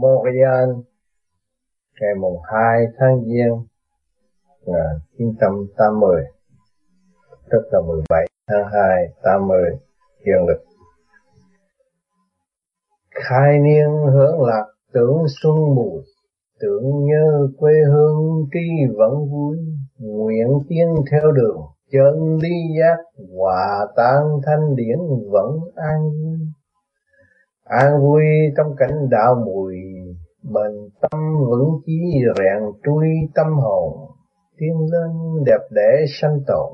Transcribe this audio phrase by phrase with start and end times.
[0.00, 0.68] Montreal
[2.00, 3.66] ngày mùng 2 tháng Giêng,
[4.64, 6.24] là 1980
[7.50, 9.60] tức là 17 tháng 2 80
[10.26, 10.64] dương lịch.
[13.10, 16.02] Khai niên hưởng lạc tưởng xuân mùi,
[16.60, 19.56] tưởng nhớ quê hương tri vẫn vui,
[19.98, 22.96] nguyện tiến theo đường, chân đi giác
[23.36, 24.98] hòa tan thanh điển
[25.30, 26.38] vẫn an vui
[27.68, 28.24] an vui
[28.56, 29.76] trong cảnh đạo mùi,
[30.42, 34.10] bền tâm vững chí rèn trui tâm hồn.
[34.58, 36.72] Tiến lên đẹp đẽ sanh tồn,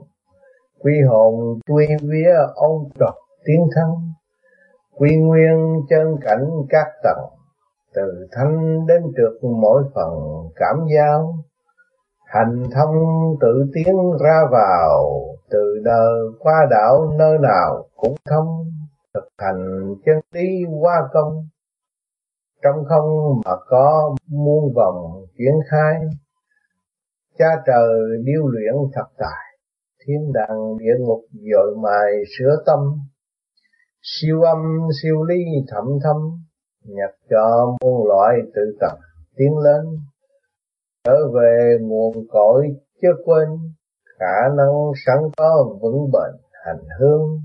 [0.81, 3.91] quy hồn quy vía ôn trọc tiến thân.
[4.99, 7.25] Quy nguyên chân cảnh các tầng,
[7.95, 10.13] từ thanh đến trượt mỗi phần
[10.57, 11.35] cảm giao.
[12.27, 12.95] Hành thông
[13.41, 18.74] tự tiến ra vào, từ đời qua đảo nơi nào cũng thông
[19.15, 21.49] thực hành chân lý qua công.
[22.63, 25.95] Trong không mà có muôn vòng chuyển khai,
[27.39, 27.89] cha trời
[28.25, 29.59] điêu luyện thật tài,
[30.07, 32.79] thiên đàng địa ngục dội mài sửa tâm.
[34.03, 36.17] Siêu âm, siêu ly thẩm thâm,
[36.85, 38.99] nhặt cho muôn loại tự tập
[39.37, 40.01] tiến lên.
[41.05, 43.49] Trở về nguồn cội chớ quên,
[44.19, 47.41] khả năng sẵn có vững bền, hành hương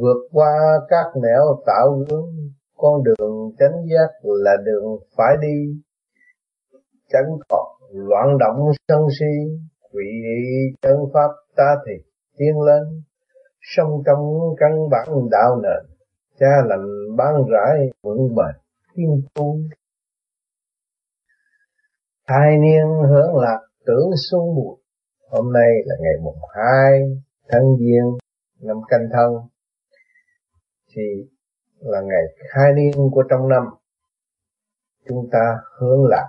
[0.00, 0.52] vượt qua
[0.88, 2.30] các nẻo tạo hướng,
[2.76, 5.80] con đường chánh giác là đường phải đi.
[7.08, 9.58] Chẳng còn loạn động sân si,
[9.92, 10.04] quỷ
[10.82, 12.04] chân pháp ta thì
[12.36, 13.02] tiến lên.
[13.60, 15.96] Song trong căn bản đạo nền,
[16.38, 18.62] cha lành ban rãi vững bền,
[18.94, 19.58] kiên tu.
[22.26, 24.76] Hai niên hưởng lạc tưởng xuân mùa
[25.30, 27.00] hôm nay là ngày mùng hai
[27.48, 28.18] tháng giêng
[28.60, 29.32] năm canh thân
[30.96, 31.02] thì
[31.78, 33.62] là ngày khai niên của trong năm,
[35.08, 36.28] chúng ta hướng lạc,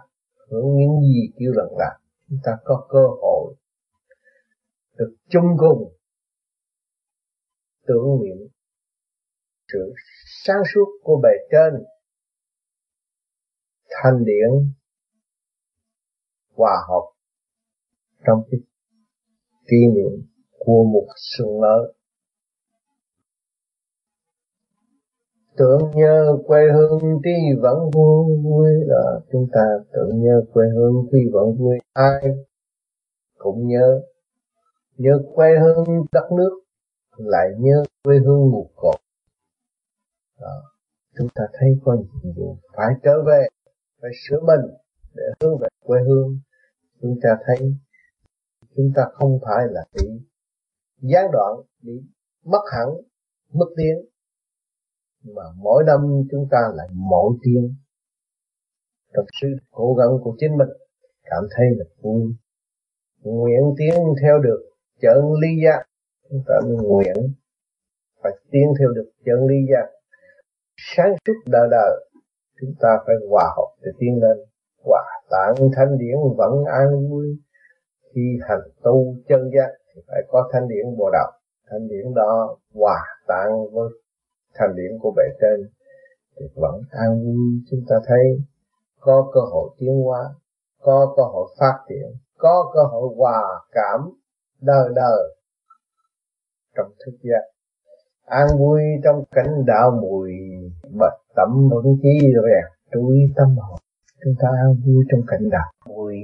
[0.49, 1.97] hướng những gì kêu lần lạc
[2.29, 3.55] chúng ta có cơ hội
[4.97, 5.93] được chung cùng
[7.87, 8.47] tưởng niệm
[9.73, 9.93] sự
[10.43, 11.83] sáng suốt của bề trên,
[13.89, 14.73] thanh điển,
[16.53, 17.13] hòa hợp
[18.25, 18.59] trong cái
[19.67, 20.27] kỷ niệm
[20.59, 21.96] của một xuân mới
[25.57, 31.07] tưởng nhớ quê hương tuy vẫn vui vui là chúng ta tưởng nhớ quê hương
[31.11, 31.77] tuy vẫn vui.
[31.93, 32.21] Ai
[33.37, 34.01] cũng nhớ
[34.97, 36.59] nhớ quê hương đất nước,
[37.17, 38.95] lại nhớ quê hương một cột.
[40.39, 40.61] Đó.
[41.17, 43.47] chúng ta thấy có nhiệm vụ phải trở về,
[44.01, 44.75] phải sửa mình
[45.13, 46.39] để hướng về quê hương.
[47.01, 47.75] Chúng ta thấy
[48.75, 50.07] chúng ta không phải là bị
[51.01, 51.93] gián đoạn, bị
[52.45, 52.89] mất hẳn,
[53.53, 54.16] mất tiếng
[55.23, 55.99] mà mỗi năm
[56.31, 57.75] chúng ta lại mỗi tiên,
[59.13, 60.69] trong sự cố gắng của chính mình
[61.23, 62.35] cảm thấy là vui.
[63.21, 64.69] Nguyện tiến theo được
[65.01, 65.83] chân ly giác
[66.29, 67.15] chúng ta nguyện
[68.23, 69.97] phải tiến theo được chân ly giác
[70.77, 72.07] sáng suốt đời đời
[72.61, 74.37] chúng ta phải hòa hợp để tiến lên.
[74.83, 77.27] Hòa tạng thanh điển vẫn an vui.
[78.15, 81.31] Khi hành tu chân giác thì phải có thanh điển bồ đạo
[81.69, 83.89] thanh điển đó hòa tạng với
[84.57, 85.69] thanh điển của bề trên,
[86.39, 87.37] thì vẫn an vui.
[87.71, 88.41] Chúng ta thấy
[88.99, 90.33] có cơ hội tiến hóa,
[90.81, 92.07] có cơ hội phát triển,
[92.37, 93.99] có cơ hội hòa cảm
[94.61, 95.35] đời đời
[96.75, 97.43] trong thức giác.
[98.25, 100.31] An vui trong cảnh đạo mùi,
[100.99, 103.79] bạch tẩm vững chí rèn trúi tâm hồn.
[104.23, 106.15] Chúng ta an vui trong cảnh đạo mùi.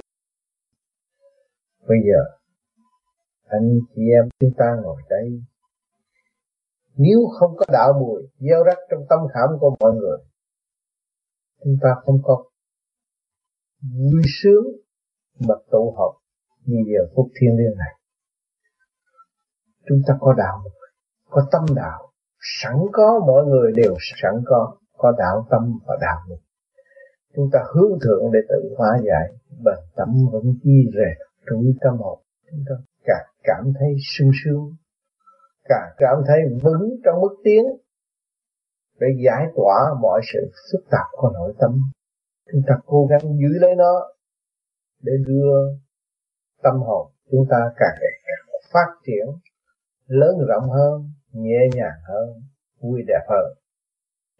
[1.88, 2.24] Bây giờ,
[3.46, 5.42] anh chị em, chúng ta ngồi đây
[6.96, 10.18] nếu không có đạo mùi, gieo rắc trong tâm khảm của mọi người,
[11.64, 12.44] chúng ta không có
[13.80, 14.64] vui sướng
[15.48, 16.12] mà tụ họp
[16.64, 17.94] như giờ phút thiên liêng này.
[19.88, 20.88] Chúng ta có đạo mùi,
[21.30, 22.10] có tâm đạo.
[22.40, 26.38] Sẵn có, mọi người đều sẵn có có đạo tâm và đạo mùi.
[27.36, 31.98] Chúng ta hướng thượng để tự hóa giải bền tâm vẫn chi rèn trong tâm
[31.98, 32.18] hồn.
[32.50, 32.74] Chúng ta
[33.04, 34.76] càng cảm thấy sung sướng
[35.68, 37.64] càng cảm thấy vững trong bước tiến
[39.00, 41.70] để giải tỏa mọi sự phức tạp của nội tâm.
[42.52, 44.10] Chúng ta cố gắng giữ lấy nó
[45.02, 45.54] để đưa
[46.62, 49.26] tâm hồn chúng ta càng ngày càng phát triển,
[50.06, 52.28] lớn rộng hơn, nhẹ nhàng hơn,
[52.80, 53.46] vui đẹp hơn.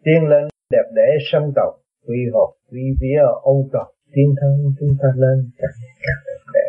[0.03, 1.73] Tiến lên, đẹp để sanh tộc,
[2.07, 6.43] quy hồn, quy vía, ôn tộc, tiến thân chúng ta lên càng ngày càng đẹp
[6.53, 6.67] đẽ.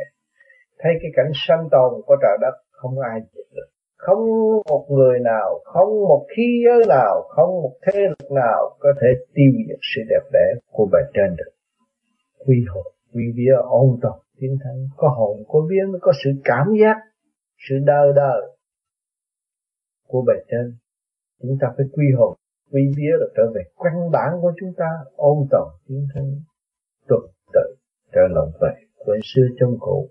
[0.78, 4.18] Thấy cái cảnh sanh tồn của trời đất, không ai chịu được không
[4.70, 9.08] một người nào, không một khí giới nào, không một thế lực nào có thể
[9.34, 11.50] tiêu diệt sự đẹp đẽ của bề trên được.
[12.46, 14.88] Quy hồn, quy vía, ôn tồn tiến thân.
[14.96, 16.96] Có hồn, có vía mới có sự cảm giác,
[17.68, 18.42] sự đời đời
[20.06, 20.76] của bề trên.
[21.42, 22.36] Chúng ta phải quy hồn,
[22.72, 26.40] quy vía là trở về căn bản của chúng ta, ôn tồn tiến thân,
[27.08, 27.20] tuần
[27.52, 27.74] tự,
[28.12, 28.68] trở lại về
[29.04, 30.08] quên xưa trong cũ.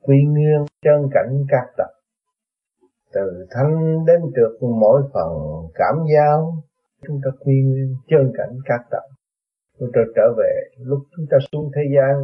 [0.00, 1.95] Quy nguyên, chân cảnh các tập
[3.16, 4.52] từ thanh đến trượt
[4.82, 5.30] mỗi phần
[5.74, 6.38] cảm giao,
[7.06, 9.06] chúng ta quy nguyên chân cảnh các tập
[9.78, 12.14] chúng ta trở về lúc chúng ta xuống thế gian,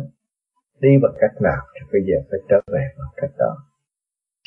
[0.81, 3.57] đi bằng cách nào thì bây giờ phải trở về bằng cách đó.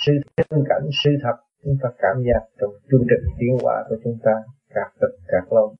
[0.06, 3.96] Sự chân cảnh, sự thật, chúng ta cảm giác trong chương trình tiến hóa của
[4.04, 4.32] chúng ta,
[4.70, 5.76] các tập các lâu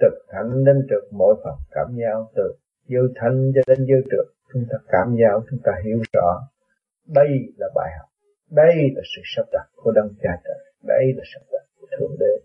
[0.00, 2.54] trực thẳng đến trực mỗi phần cảm giao, từ
[2.88, 6.48] dư thanh cho đến dư trực chúng ta cảm giao, chúng ta hiểu rõ.
[7.06, 8.09] Đây là bài học
[8.50, 10.58] đây là sự sắp đặt của đấng cha trời.
[10.82, 12.44] Đây là sắp đặt của thượng đế.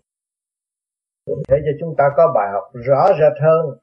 [1.48, 3.78] Thế cho chúng ta có bài học rõ rệt hơn,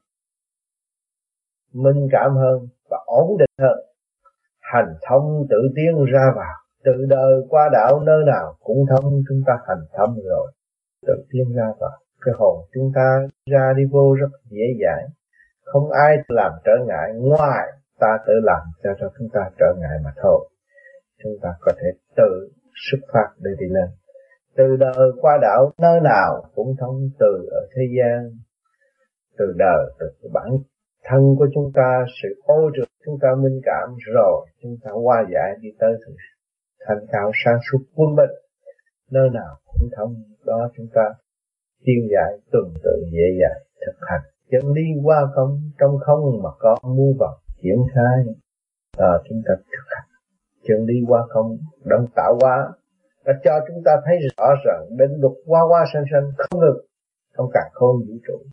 [1.72, 3.78] minh cảm hơn và ổn định hơn.
[4.60, 6.54] Hành thông tự tiến ra vào.
[6.84, 10.52] Từ đời qua đạo nơi nào cũng thông chúng ta hành thông rồi.
[11.06, 11.98] Tự tiến ra vào.
[12.20, 15.08] Cái hồn chúng ta ra đi vô rất dễ dàng.
[15.64, 17.68] Không ai làm trở ngại ngoài
[17.98, 20.48] ta tự làm cho cho chúng ta trở ngại mà thôi
[21.24, 23.88] chúng ta có thể tự xuất phát để đi lên.
[24.56, 28.30] Từ đời qua đạo nơi nào cũng thông từ ở thế gian.
[29.38, 30.48] Từ đời từ bản
[31.04, 35.24] thân của chúng ta sự ô trượt chúng ta minh cảm rồi chúng ta qua
[35.34, 36.14] giải đi tới sự
[36.86, 38.30] thành cao sáng suốt quân bình.
[39.10, 40.14] Nơi nào cũng thông
[40.46, 41.02] đó chúng ta
[41.84, 44.22] tiêu giải tuần tự dễ dàng thực hành.
[44.50, 48.34] Chân lý qua không trong không mà có muôn vật triển khai
[48.96, 50.13] à, chúng ta thực hành
[50.68, 52.72] chân lý qua không đấng tạo hóa
[53.24, 56.86] đã cho chúng ta thấy rõ ràng đến luật qua qua sanh sanh không ngừng
[57.36, 58.46] trong cả khôn vũ trụ.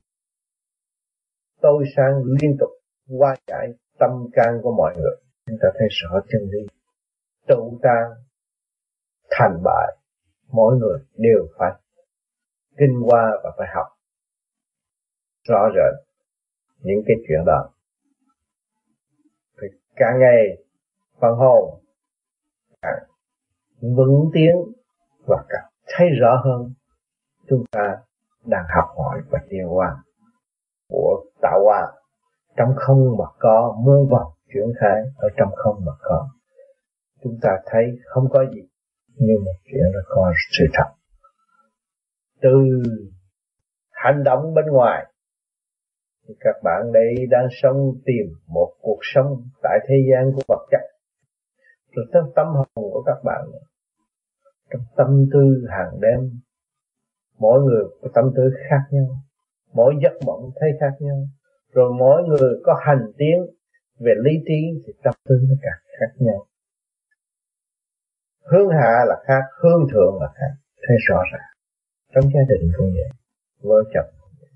[1.61, 2.69] Tôi sang liên tục
[3.19, 3.67] qua giải
[3.99, 5.15] tâm can của mọi người.
[5.45, 6.67] Chúng ta thấy rõ chân lý.
[7.47, 8.11] Trụ tan
[9.29, 9.97] thành bại,
[10.51, 11.71] mỗi người đều phải
[12.77, 13.87] kinh qua và phải học.
[15.47, 16.07] Rõ rệt
[16.79, 17.69] những cái chuyện đó.
[19.61, 20.63] Thì càng ngày
[21.19, 21.81] phần hồn
[22.81, 23.03] càng
[23.81, 24.55] vững tiến
[25.27, 26.73] và càng thấy rõ hơn
[27.49, 27.97] chúng ta
[28.45, 30.03] đang học hỏi và tiêu hóa
[30.89, 31.91] của tạo hóa
[32.57, 36.29] trong không mà có, muôn vật chuyển khai ở trong không mà có.
[37.23, 38.61] Chúng ta thấy không có gì,
[39.15, 40.91] nhưng mà chuyện là có sự thật.
[42.41, 42.49] Từ
[43.91, 45.05] hành động bên ngoài,
[46.27, 50.67] thì các bạn đây đang sống tìm một cuộc sống tại thế gian của vật
[50.71, 50.81] chất
[51.95, 53.45] rồi trong tâm hồn của các bạn.
[54.69, 56.39] Trong tâm tư hàng đêm,
[57.39, 59.07] mỗi người có tâm tư khác nhau,
[59.73, 61.17] mỗi giấc mộng thấy khác nhau.
[61.73, 63.37] Rồi mỗi người có hành tiến
[63.99, 66.45] về lý trí thì tâm tư nó càng khác nhau.
[68.51, 70.51] Hướng hạ là khác, hướng thượng là khác.
[70.87, 71.49] Thấy rõ ràng.
[72.13, 73.09] Trong gia đình cũng vậy,
[73.61, 74.49] vợ chồng cũng vậy.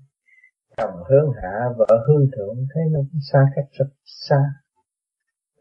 [0.76, 4.40] Chồng hướng hạ, vợ hướng thượng, thấy nó cũng xa cách rất xa.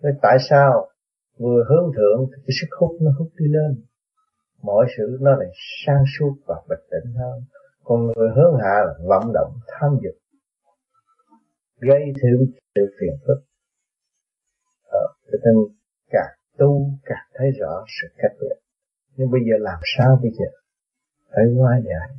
[0.02, 0.90] Vậy tại sao
[1.38, 3.86] vừa hướng thượng thì cái sức hút nó hút đi lên.
[4.62, 5.50] Mọi sự nó lại
[5.86, 7.44] sang suốt và bình tĩnh hơn.
[7.84, 10.16] Còn người hướng hạ là vận động tham dục.
[11.80, 12.38] Gây thêm
[12.76, 13.44] sự phiền phức.
[14.84, 15.56] Ờ, cho nên
[16.10, 18.56] càng tu càng thấy rõ sự cách biệt.
[19.16, 20.46] Nhưng bây giờ làm sao bây giờ?
[21.30, 22.10] Phải hóa giải.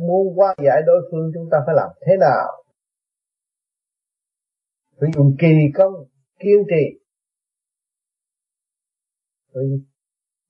[0.00, 2.64] Muốn hóa giải đối phương chúng ta phải làm thế nào?
[5.00, 5.94] Phải dùng kỳ công
[6.38, 7.07] kiên trì
[9.58, 9.80] phải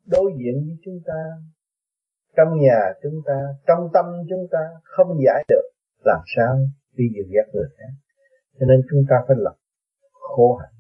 [0.07, 1.21] đối diện với chúng ta,
[2.37, 5.62] trong nhà chúng ta, trong tâm chúng ta không giải được,
[6.05, 6.59] làm sao
[6.93, 7.93] đi dìu dắt người khác?
[8.61, 9.57] Cho nên chúng ta phải lập
[10.12, 10.75] khổ hạnh,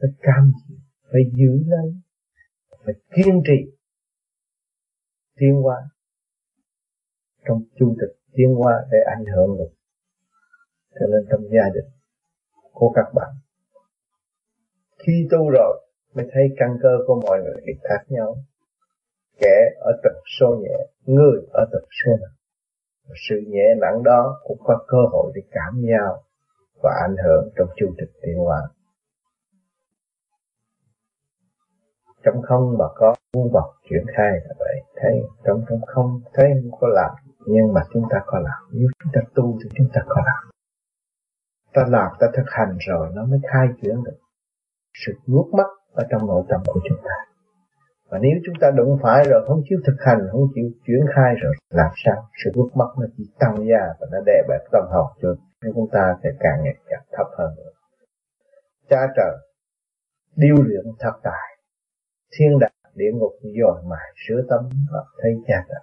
[0.00, 1.94] phải cam chịu, phải giữ lấy,
[2.84, 3.76] phải kiên trì
[5.36, 5.76] tiến hóa
[7.48, 9.72] trong chu thực tiến hóa để ảnh hưởng được.
[11.00, 11.90] Cho nên trong gia đình
[12.72, 13.34] của các bạn,
[14.98, 15.85] khi tu rồi
[16.16, 18.36] mới thấy căn cơ của mọi người thì khác nhau.
[19.40, 22.36] Kẻ ở tầng số nhẹ, người ở tầng số nặng.
[23.28, 26.22] Sự nhẹ nặng đó cũng có cơ hội để cảm nhau
[26.82, 28.62] và ảnh hưởng trong chu trình tiến hóa.
[32.24, 34.76] Trong không mà có muôn vật chuyển khai là vậy.
[34.96, 35.12] Thấy,
[35.44, 37.10] trong trong không thấy không có làm,
[37.46, 38.62] nhưng mà chúng ta có làm.
[38.72, 40.50] Nếu chúng ta tu thì chúng ta có làm.
[41.74, 44.18] Ta làm, ta thực hành rồi, nó mới khai chuyển được.
[45.06, 47.16] Sự nuốt mắt ở trong nội tâm của chúng ta.
[48.10, 51.34] Và nếu chúng ta đụng phải rồi, không chịu thực hành, không chịu chuyển khai
[51.42, 52.28] rồi, làm sao?
[52.44, 55.28] Sự bước mất nó chỉ tăng gia và nó đè bẹp tâm hồn cho
[55.74, 57.72] chúng ta sẽ càng ngày càng thấp hơn nữa.
[58.90, 59.36] Cha trời,
[60.36, 61.58] điêu luyện thật tài,
[62.38, 65.80] thiên đàng, địa ngục, dòi mài, sửa tâm và thấy cha trời.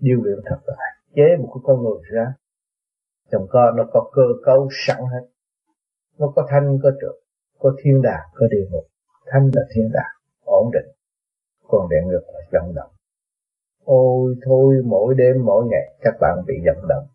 [0.00, 2.26] Điêu luyện thật tài, chế một cái con người ra.
[3.32, 5.26] Trong con nó có cơ cấu sẵn hết.
[6.18, 7.25] Nó có thanh, có trượt
[7.58, 8.84] có thiên đàng, có địa ngục.
[9.26, 10.92] Thanh là thiên đàng, ổn định.
[11.68, 12.90] Còn địa ngục là vận động.
[13.84, 17.06] Ôi, thôi, mỗi đêm, mỗi ngày, các bạn bị vận động.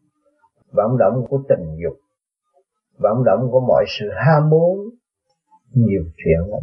[0.71, 1.97] Vận động của tình dục.
[2.97, 4.77] Vận động của mọi sự ham muốn.
[5.73, 6.61] Nhiều chuyện lắm.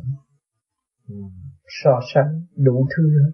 [1.68, 3.32] So sánh đủ thứ hết.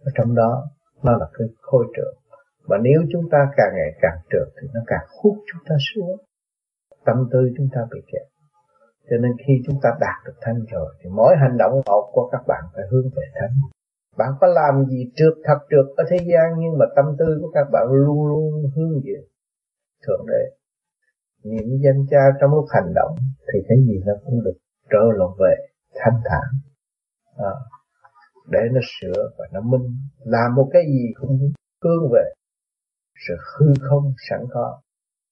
[0.00, 0.68] Ở trong đó
[1.02, 2.14] nó là cái khôi trường.
[2.62, 6.16] Và nếu chúng ta càng ngày càng trượt thì nó càng hút chúng ta xuống.
[7.04, 8.31] Tâm tư chúng ta bị kẹt
[9.10, 12.28] cho nên khi chúng ta đạt được thanh rồi thì mỗi hành động một của
[12.32, 13.50] các bạn phải hướng về thanh
[14.16, 17.50] bạn có làm gì trượt thật trượt ở thế gian nhưng mà tâm tư của
[17.54, 19.24] các bạn luôn luôn hướng về
[20.06, 20.56] thượng đế.
[21.44, 23.16] Niệm danh cha trong lúc hành động
[23.52, 24.58] thì cái gì nó cũng được
[24.90, 25.54] trở lộn về
[25.94, 26.48] thanh thản.
[27.36, 27.54] À,
[28.48, 31.52] để nó sửa và nó minh làm một cái gì cũng
[31.84, 32.24] hướng về
[33.28, 34.80] sự hư không sẵn có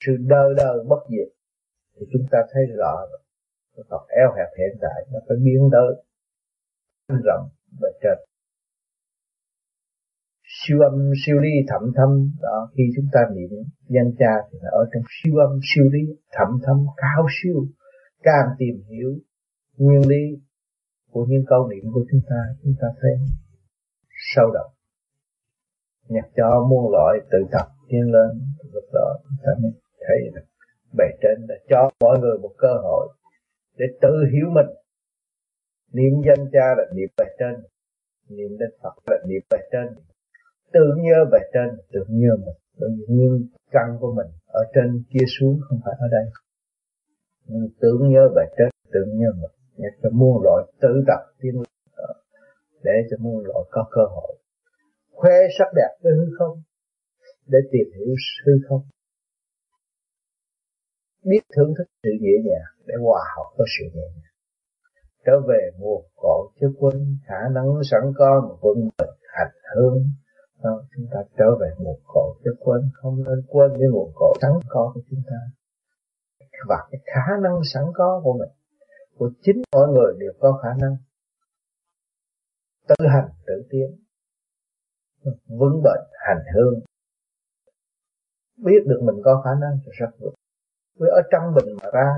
[0.06, 1.28] sự đời đời bất diệt.
[1.96, 3.20] Thì chúng ta thấy rõ rồi
[3.88, 5.90] còn eo hẹp hiện tại nó phải biến tới
[7.24, 7.48] rộng
[7.80, 8.18] và trên
[10.58, 12.10] siêu âm, siêu ly thẩm thâm,
[12.40, 13.50] đó, khi chúng ta niệm
[13.88, 17.66] danh cha thì nó ở trong siêu âm, siêu ly thẩm thâm, cao siêu.
[18.22, 19.10] Càng tìm hiểu
[19.76, 20.24] nguyên lý
[21.10, 23.10] của những câu niệm của chúng ta chúng ta thấy
[24.34, 24.70] sâu đậm.
[26.08, 28.30] Nhặt cho muôn loại tự tập tiến lên,
[28.72, 30.46] lúc đó chúng ta mới thấy được
[30.98, 33.08] bề trên đã cho mọi người một cơ hội
[33.80, 34.70] để tự hiểu mình.
[35.96, 37.54] Niệm danh cha là niệm về trên,
[38.37, 39.87] niệm đến Phật là niệm về trên.
[40.72, 42.58] Tưởng nhớ về trên, tưởng nhớ mình.
[42.80, 46.26] Tự nhiên căn của mình ở trên kia xuống, không phải ở đây.
[47.46, 49.54] Nhưng tưởng nhớ về trên, tưởng nhớ mình.
[49.76, 51.62] Để cho muôn loại tự tập tiến
[51.94, 52.12] ờ,
[52.82, 54.37] để cho muôn loại có cơ hội.
[55.10, 56.62] Khoe sắc đẹp với hư không,
[57.46, 58.14] để tìm hiểu
[58.46, 58.82] hư không
[61.24, 64.34] biết thưởng thức sự nhẹ nhàng để hòa hợp với sự nhẹ nhàng.
[65.26, 70.04] Trở về nguồn cội chứ quên khả năng sẵn có mà quân mình hành hương.
[70.62, 74.38] Đó, chúng ta trở về nguồn cội chứ quên không nên quên cái nguồn cội
[74.42, 75.36] sẵn có của chúng ta.
[76.68, 78.48] Và cái khả năng sẵn có của mình
[79.20, 80.96] của chính mọi người đều có khả năng.
[82.88, 84.04] Tự hành tự tiến
[85.46, 86.80] vững bền hành hương.
[88.56, 90.34] Biết được mình có khả năng thì rất vững
[91.00, 92.09] vì ở trong mình mà ra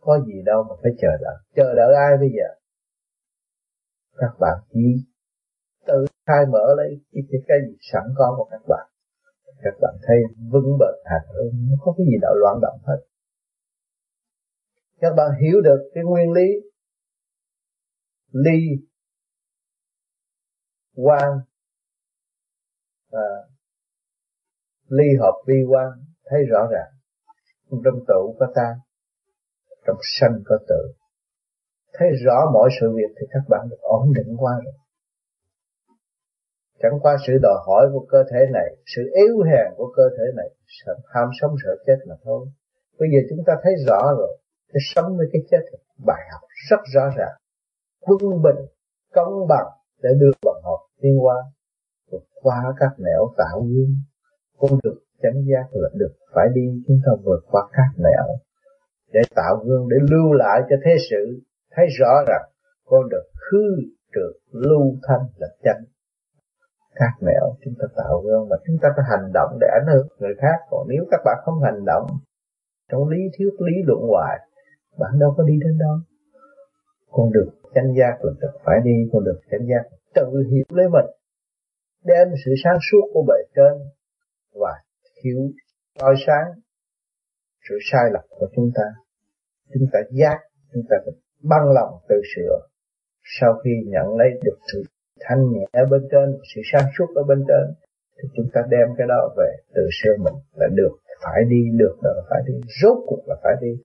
[0.00, 1.36] có gì đâu mà phải chờ đợi.
[1.56, 2.48] Chờ đợi ai bây giờ?
[4.16, 4.86] Các bạn chỉ
[5.86, 8.86] tự khai mở lấy cái, cái, cái gì sẵn có của các bạn.
[9.64, 10.16] Các bạn thấy
[10.52, 13.00] vững bền hạt ơn không có cái gì đạo loạn động hết.
[15.00, 16.48] Các bạn hiểu được cái nguyên lý
[18.32, 18.86] ly
[20.94, 21.30] quan
[23.10, 23.28] à,
[24.88, 25.88] ly hợp vi quan
[26.24, 27.01] thấy rõ ràng
[27.84, 28.74] trong tụ có ta.
[29.86, 30.92] Trong sanh có tự.
[31.92, 34.74] Thấy rõ mọi sự việc thì các bạn được ổn định qua rồi.
[36.82, 40.24] Chẳng qua sự đòi hỏi của cơ thể này, sự yếu hèn của cơ thể
[40.36, 42.46] này sợ ham sống sợ chết mà thôi.
[42.98, 44.38] Bây giờ chúng ta thấy rõ rồi
[44.72, 45.62] cái sống với cái chết
[46.06, 47.36] bài học rất rõ ràng.
[48.00, 48.66] Quân bình,
[49.12, 49.66] công bằng
[50.02, 51.36] để đưa bằng học tiến qua.
[52.10, 53.94] Vượt qua các nẻo tạo gương
[54.58, 58.26] con được chánh giác là được phải đi chúng ta vượt qua các nẻo
[59.12, 61.40] để tạo gương để lưu lại cho thế sự
[61.74, 62.44] thấy rõ rằng
[62.84, 63.66] con được hư
[64.14, 65.82] trượt lưu thanh là chánh.
[66.94, 70.06] Các nẻo chúng ta tạo gương và chúng ta phải hành động để ảnh hưởng
[70.18, 70.56] người khác.
[70.70, 72.06] Còn nếu các bạn không hành động
[72.90, 74.38] trong lý thuyết, lý luận hoài,
[74.98, 75.96] bạn đâu có đi đến đâu
[77.12, 80.88] con được chánh giác là được phải đi, con được chánh giác tự hiểu lấy
[80.88, 81.06] mình,
[82.04, 83.74] đem sự sáng suốt của bề trên
[84.60, 84.72] và
[85.24, 85.50] hiểu
[86.00, 86.46] soi sáng,
[87.68, 88.82] sự sai lầm của chúng ta.
[89.74, 90.38] Chúng ta giác,
[90.72, 92.58] chúng ta phải băng lòng tự sửa.
[93.40, 94.82] Sau khi nhận lấy được sự
[95.20, 97.74] thanh nhẹ ở bên trên, sự sáng suốt ở bên trên,
[98.16, 100.98] thì chúng ta đem cái đó về tự sửa mình là được.
[101.24, 102.54] Phải đi, được là phải đi.
[102.82, 103.82] Rốt cuộc là phải đi.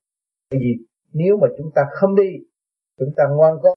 [0.52, 2.30] Bởi vì nếu mà chúng ta không đi,
[3.00, 3.74] chúng ta ngoan cố.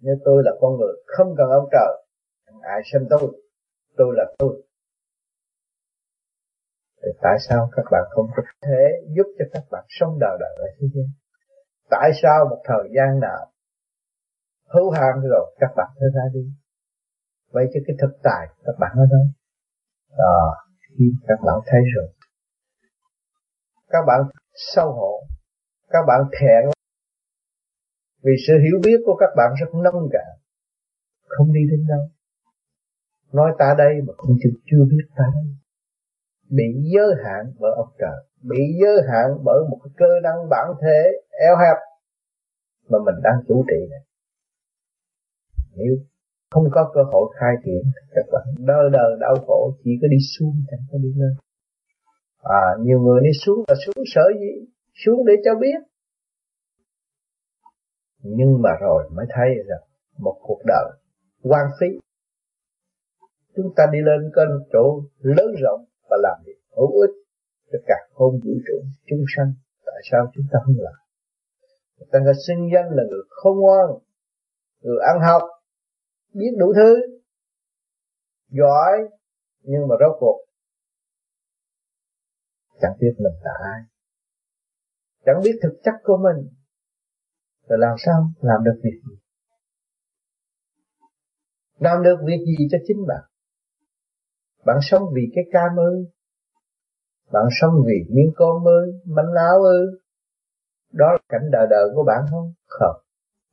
[0.00, 2.04] Như tôi là con người không cần ông trời,
[2.62, 3.40] ai xem tôi
[3.96, 4.62] tôi là tôi
[7.02, 8.82] thì tại sao các bạn không có thể
[9.16, 11.06] giúp cho các bạn sống đời đời ở thế gian?
[11.90, 13.52] Tại sao một thời gian nào
[14.68, 16.52] hữu hạn rồi các bạn mới ra đi?
[17.52, 19.26] Vậy chứ cái thực tại các bạn ở đâu?
[20.18, 20.54] Đó
[20.98, 22.08] khi các bạn thấy rồi,
[23.88, 24.20] các bạn
[24.54, 25.22] sâu hổ,
[25.88, 26.64] các bạn thẹn
[28.22, 30.30] vì sự hiểu biết của các bạn rất nông cạn,
[31.26, 32.08] không đi đến đâu.
[33.32, 35.59] Nói ta đây mà không chịu chưa biết ta đây
[36.50, 36.64] bị
[36.94, 41.00] giới hạn bởi ông trời, bị giới hạn bởi một cái cơ năng bản thể
[41.30, 41.76] eo hẹp
[42.88, 44.00] mà mình đang chủ trị này.
[45.76, 45.96] Nếu
[46.50, 47.82] không có cơ hội khai triển
[48.14, 51.34] các bạn đơ đờ đau khổ, chỉ có đi xuống chẳng có đi lên.
[52.42, 54.66] À nhiều người đi xuống là xuống sợ gì
[55.04, 55.80] xuống để cho biết.
[58.22, 59.88] Nhưng mà rồi mới thấy rằng
[60.18, 60.90] một cuộc đời
[61.42, 61.86] quan phí.
[63.56, 67.14] Chúng ta đi lên kênh chỗ lớn rộng và làm việc hữu ích
[67.72, 68.76] cho cả không vũ trụ
[69.06, 69.52] chúng sanh.
[69.86, 70.98] Tại sao chúng ta không làm?
[72.12, 73.86] Ta phải xưng danh là người không ngoan,
[74.80, 75.42] người ăn học,
[76.32, 76.96] biết đủ thứ,
[78.48, 78.92] giỏi
[79.62, 80.40] nhưng mà rốt cuộc
[82.80, 83.80] chẳng biết mình là ai.
[85.24, 86.48] Chẳng biết thực chất của mình.
[87.68, 88.30] Rồi làm sao?
[88.40, 89.16] Làm được việc gì?
[91.78, 93.29] Làm được việc gì cho chính bạn?
[94.64, 96.06] Bạn sống vì cái cam ư
[97.32, 100.00] bạn sống vì miếng cơm ư manh áo ư
[100.92, 102.96] đó là cảnh đời đời của bạn không không,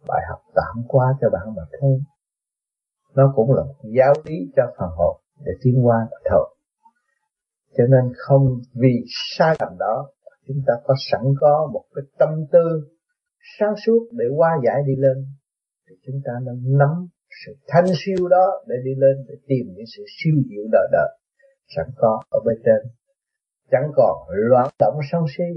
[0.08, 2.00] bài học tạm qua cho bạn mà thôi.
[3.16, 6.56] Nó cũng là giáo lý cho phần hồn để tiến qua mà thôi.
[7.78, 9.06] Cho nên không vì
[9.38, 10.10] sai lầm đó,
[10.48, 12.88] chúng ta có sẵn có một cái tâm tư
[13.60, 15.26] sáng suốt để qua giải đi lên.
[15.90, 17.08] Thì chúng ta nên nắm
[17.46, 21.10] sự thanh siêu đó để đi lên để tìm những sự siêu diệu đời đời.
[21.76, 22.92] Sẵn có ở bên trên.
[23.72, 25.50] Chẳng còn loạn động sân si.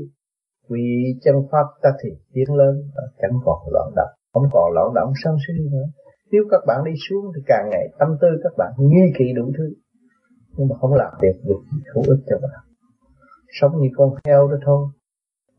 [0.68, 0.86] Vì
[1.24, 2.74] chân pháp ta thì tiến lên
[3.22, 4.12] chẳng còn loạn động.
[4.32, 5.86] Không còn loạn động sân si nữa.
[6.32, 9.52] Nếu các bạn đi xuống thì càng ngày tâm tư các bạn nghi kỵ đủ
[9.58, 9.74] thứ.
[10.56, 12.60] Nhưng mà không làm được việc gì hữu ích cho bạn.
[13.60, 14.86] Sống như con heo đó thôi.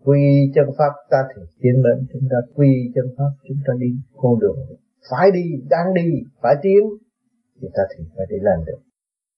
[0.06, 2.38] Quy chân pháp ta thì tiến lên chúng ta.
[2.56, 4.58] Quy chân pháp chúng ta đi con đường
[5.10, 6.10] phải đi, đang đi,
[6.42, 6.82] phải tiến,
[7.62, 8.82] thì ta thì phải đi lên được.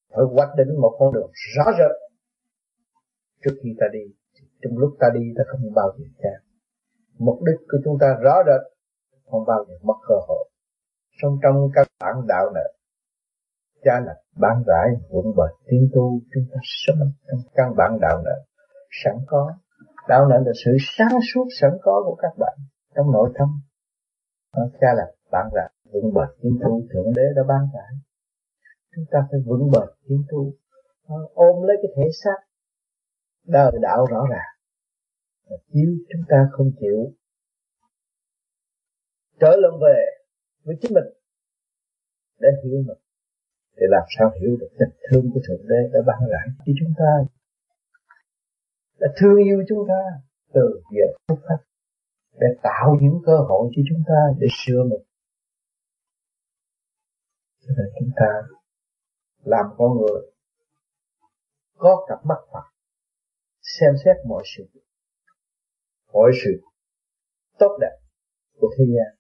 [0.10, 1.96] Phải hoạch định một con đường rõ rệt.
[3.44, 4.14] Trước khi ta đi
[4.62, 6.42] trong lúc ta đi, ta không bao giờ chán
[7.20, 8.62] mục đích của chúng ta rõ rệt,
[9.26, 10.50] không bao giờ mất cơ hội.
[11.22, 12.74] Sống trong các bản đạo nợ
[13.84, 18.22] cha là ban rãi vững bền tiến tu chúng ta sống trong căn bản đạo
[18.26, 18.44] nợ
[19.04, 19.54] sẵn có.
[20.08, 22.58] Đạo nợ là sự sáng suốt sẵn có của các bạn
[22.96, 23.48] trong nội tâm.
[24.82, 27.94] Cha là ban rãi vững bền tiến tu thượng đế đã ban rãi
[28.96, 30.54] chúng ta phải vững bền tiến tu
[31.34, 32.38] ôm lấy cái thể xác.
[33.48, 34.52] Đời đạo rõ ràng.
[35.70, 37.14] Nếu chúng ta không chịu
[39.40, 40.06] trở lưng về
[40.64, 41.14] với chính mình
[42.40, 42.98] để hiểu mình
[43.76, 46.94] để làm sao hiểu được tình thương của thượng đế đã ban rãi cho chúng
[46.98, 47.12] ta?
[49.00, 50.02] Đã thương yêu chúng ta
[50.54, 51.64] từ giờ xuất phát
[52.40, 55.02] để tạo những cơ hội cho chúng ta để sửa mình
[57.68, 58.32] cho chúng ta
[59.44, 60.22] làm con người
[61.78, 62.74] có cặp mắt Phật
[63.62, 64.64] xem xét mọi sự
[66.14, 66.62] mọi sự
[67.60, 67.98] tốt đẹp
[68.60, 69.18] của thế gian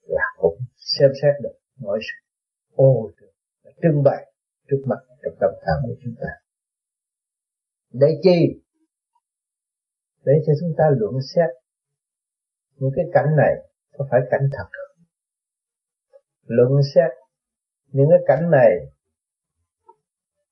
[0.00, 2.26] là cũng xem xét được mọi sự
[2.74, 3.32] ô được
[3.82, 4.32] trưng bày
[4.68, 6.28] trước mặt trong tâm khảm của chúng ta.
[7.92, 8.62] Để chi?
[10.24, 11.50] Để cho chúng ta luận xét
[12.76, 13.54] những cái cảnh này
[13.92, 15.04] có phải cảnh thật không?
[16.44, 17.10] Luận xét
[17.92, 18.70] những cái cảnh này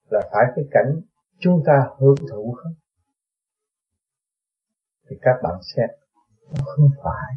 [0.09, 1.01] là phải cái cảnh
[1.39, 2.73] chúng ta hưởng thụ không?
[5.11, 5.89] Thì các bạn xem,
[6.51, 7.35] nó không phải.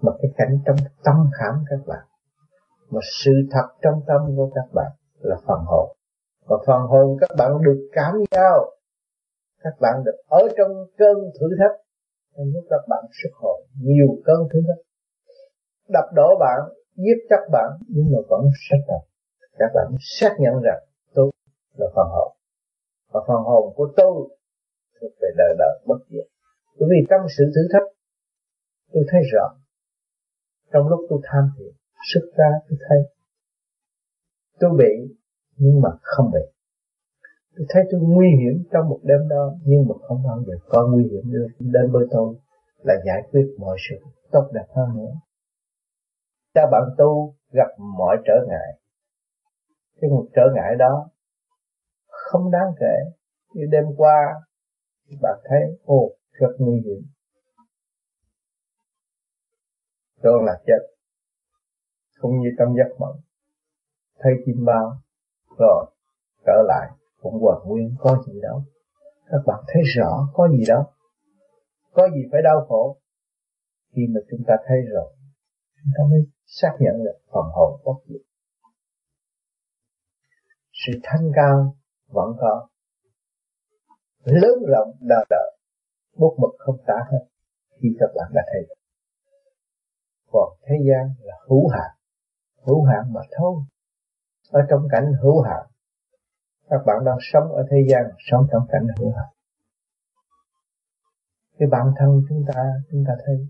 [0.00, 2.04] Mà cái cảnh trong tâm khảm các bạn,
[2.90, 5.96] mà sự thật trong tâm của các bạn là phần hồn.
[6.46, 8.70] Và phần hồn các bạn được cảm giao.
[9.58, 11.80] Các bạn được ở trong cơn thử thách.
[12.36, 14.84] Nên lúc các bạn xuất hồn, nhiều cơn thử thách.
[15.88, 16.60] Đập đổ bạn
[17.02, 19.02] giết chắc bạn, nhưng mà vẫn xác nhận
[19.60, 20.82] các bạn xác nhận rằng
[21.14, 21.30] tôi
[21.76, 22.36] là phần hồn.
[23.12, 24.28] Và phần hồn của tôi
[25.00, 26.26] thuộc về đời đời bất diệt.
[26.78, 27.88] Bởi vì trong sự thử thách,
[28.92, 29.46] tôi thấy rõ
[30.72, 31.72] trong lúc tôi tham thiền
[32.12, 32.98] xuất ra tôi thấy,
[34.60, 35.16] tôi bị,
[35.56, 36.40] nhưng mà không bị.
[37.56, 40.88] Tôi thấy tôi nguy hiểm trong một đêm đó, nhưng mà không bao giờ có
[40.92, 41.46] nguy hiểm nữa.
[41.58, 42.34] Đến với tôi
[42.82, 43.96] là giải quyết mọi sự
[44.32, 45.12] tốt đẹp hơn nữa
[46.54, 48.80] các bạn tu gặp mọi trở ngại?
[50.00, 51.08] Cái một trở ngại đó
[52.08, 53.10] không đáng kể.
[53.54, 54.34] Như đêm qua,
[55.22, 57.02] bạn thấy ồ rất nguy hiểm.
[60.22, 60.86] Rồi là chết.
[62.20, 63.20] Cũng như trong giấc mộng.
[64.18, 64.92] Thấy chim bao,
[65.58, 65.86] rồi
[66.46, 68.62] trở lại, cũng hoàn nguyên, có gì đâu.
[69.26, 70.84] Các bạn thấy rõ, có gì đâu.
[71.92, 72.96] Có gì phải đau khổ?
[73.92, 75.12] Khi mà chúng ta thấy rồi,
[75.76, 78.20] chúng ta mới xác nhận được phần hồn bất diệt.
[80.72, 82.68] Sự thanh cao vẫn có.
[84.24, 85.56] Lớn rộng đời đời,
[86.16, 87.26] bút mực không tả hết
[87.82, 88.76] khi các bạn đã thấy.
[90.32, 92.00] Còn thế gian là hữu hạn
[92.66, 93.54] hữu hạn mà thôi.
[94.50, 95.66] Ở trong cảnh hữu hạn,
[96.68, 99.26] các bạn đang sống ở thế gian, sống trong cảnh hữu hạn.
[101.58, 103.48] Cái bản thân chúng ta chúng ta thấy,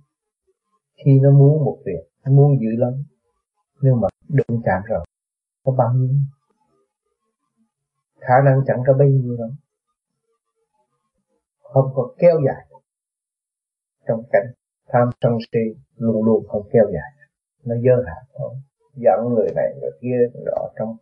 [1.05, 2.93] khi nó muốn một việc anh muốn dữ lắm.
[3.81, 5.05] Nhưng mà đụng chạm rồi
[5.65, 6.09] có bao nhiêu
[8.21, 9.51] khả năng chẳng có bấy nhiêu đâu.
[11.63, 12.67] Không có kéo dài.
[14.09, 14.47] Trong cảnh
[14.89, 17.27] tham sân si, luôn luôn không kéo dài.
[17.65, 18.55] Nó dơ hạn thôi
[18.95, 20.97] dẫn người này, người kia rõ trong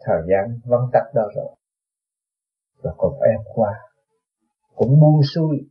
[0.00, 1.54] thời gian vắng tắt đó rồi.
[2.82, 3.80] Và còn em qua.
[4.74, 5.70] Cũng buông xuôi.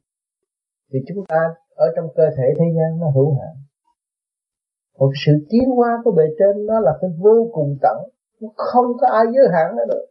[0.91, 3.55] Thì chúng ta ở trong cơ thể thế gian nó hữu hạn
[4.97, 7.97] một sự tiến hóa của bề trên nó là cái vô cùng tận.
[8.39, 10.05] Nó không có ai giới hạn nó được.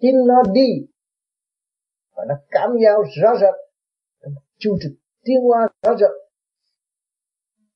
[0.00, 0.86] Chính nó đi.
[2.16, 3.54] Và nó cảm giao rõ rệt.
[4.58, 4.92] Chu trực
[5.24, 6.10] tiến hóa rõ rệt.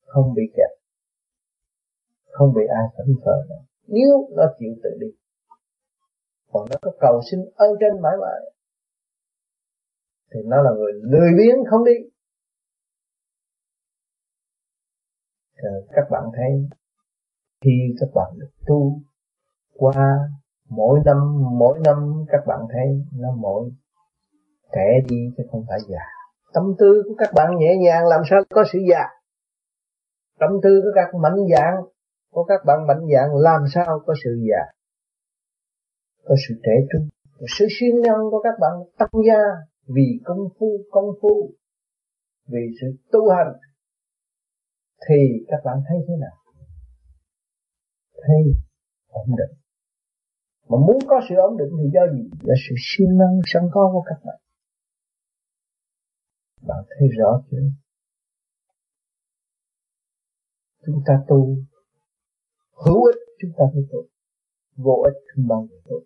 [0.07, 0.79] Không bị kẹt.
[2.31, 5.07] Không bị ai cấm phở nữa nếu nó chịu tự đi,
[6.53, 8.41] còn nó có cầu xin ơn trên mãi mãi,
[10.35, 11.93] thì nó là người lười biếng không đi.
[15.63, 16.69] Rồi các bạn thấy
[17.65, 19.01] khi các bạn được tu
[19.77, 20.19] qua
[20.69, 21.17] mỗi năm
[21.59, 23.71] mỗi năm các bạn thấy nó mỗi
[24.73, 26.03] trẻ đi chứ không phải già.
[26.53, 29.05] Tâm tư của các bạn nhẹ nhàng, làm sao có sự già?
[30.39, 31.75] Tâm tư của các mạnh dạng,
[32.33, 34.73] của các bạn mạnh dạng, làm sao có sự già?
[36.25, 37.09] Có sự trẻ trung
[37.59, 39.43] sự siêng năng của các bạn tăng gia
[39.87, 41.51] vì công phu công phu,
[42.49, 43.53] vì sự tu hành
[45.09, 46.37] thì các bạn thấy thế nào?
[48.27, 48.43] Thấy
[49.09, 49.59] ổn định.
[50.69, 52.31] Mà muốn có sự ổn định thì do gì?
[52.43, 54.39] Là sự siêng năng sẵn có của các bạn.
[56.69, 57.57] Bạn thấy rõ chưa?
[60.87, 61.57] Chúng ta tu,
[62.85, 63.99] hữu ích chúng ta phải tu,
[64.77, 65.97] vô ích không bao giờ tu.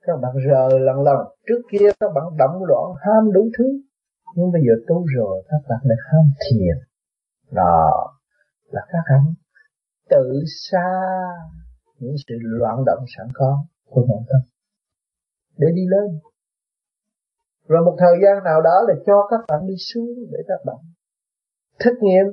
[0.00, 3.64] Các bạn rờ lần lần trước kia, các bạn động loạn ham đủ thứ.
[4.36, 6.89] Nhưng bây giờ tu rồi, các bạn lại ham thiền
[7.50, 8.12] đó
[8.66, 9.34] là các bạn
[10.10, 10.90] tự xa
[11.98, 14.40] những sự loạn động sẵn có của nội tâm
[15.56, 16.20] để đi lên.
[17.68, 20.76] Rồi một thời gian nào đó là cho các bạn đi xuống để các bạn
[21.78, 22.24] thức nghiệm.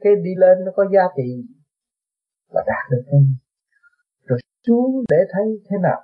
[0.00, 1.44] Cái đi lên nó có giá trị
[2.48, 3.20] và đạt được cái
[4.24, 6.00] rồi xuống để thấy thế nào?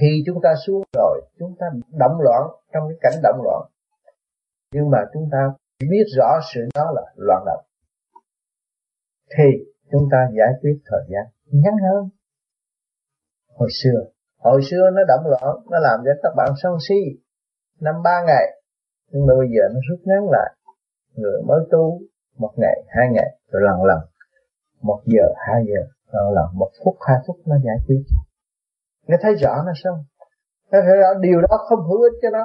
[0.00, 1.66] Khi chúng ta xuống rồi, chúng ta
[1.98, 3.70] động loạn trong cái cảnh động loạn
[4.72, 5.38] nhưng mà chúng ta
[5.90, 7.64] biết rõ sự đó là loạn động.
[9.36, 9.44] Thì
[9.90, 12.08] chúng ta giải quyết thời gian ngắn hơn.
[13.54, 17.00] Hồi xưa hồi xưa nó động loạn, nó làm cho các bạn sân si.
[17.80, 18.44] Năm ba ngày,
[19.10, 20.56] nhưng mà bây giờ nó rút ngắn lại.
[21.14, 22.00] Người mới tu,
[22.38, 23.98] một ngày, hai ngày, rồi lần lần.
[24.80, 25.80] Một giờ, hai giờ,
[26.12, 26.46] lần lần.
[26.54, 28.02] Một phút, hai phút nó giải quyết.
[29.08, 30.04] Nó thấy rõ nó xong.
[30.72, 32.44] Nó thấy rõ điều đó không hữu ích cho nó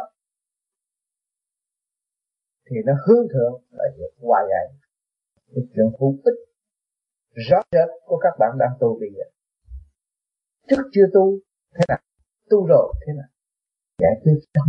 [2.70, 4.74] thì nó hướng thượng là việc qua giải.
[5.56, 6.40] Cái chuyện hữu ích
[7.50, 9.24] rõ rệt của các bạn đang tu bây giờ.
[10.68, 11.40] Trước chưa tu,
[11.76, 11.98] thế nào?
[12.50, 13.28] Tu rồi, thế nào?
[14.00, 14.68] Giải quyết trong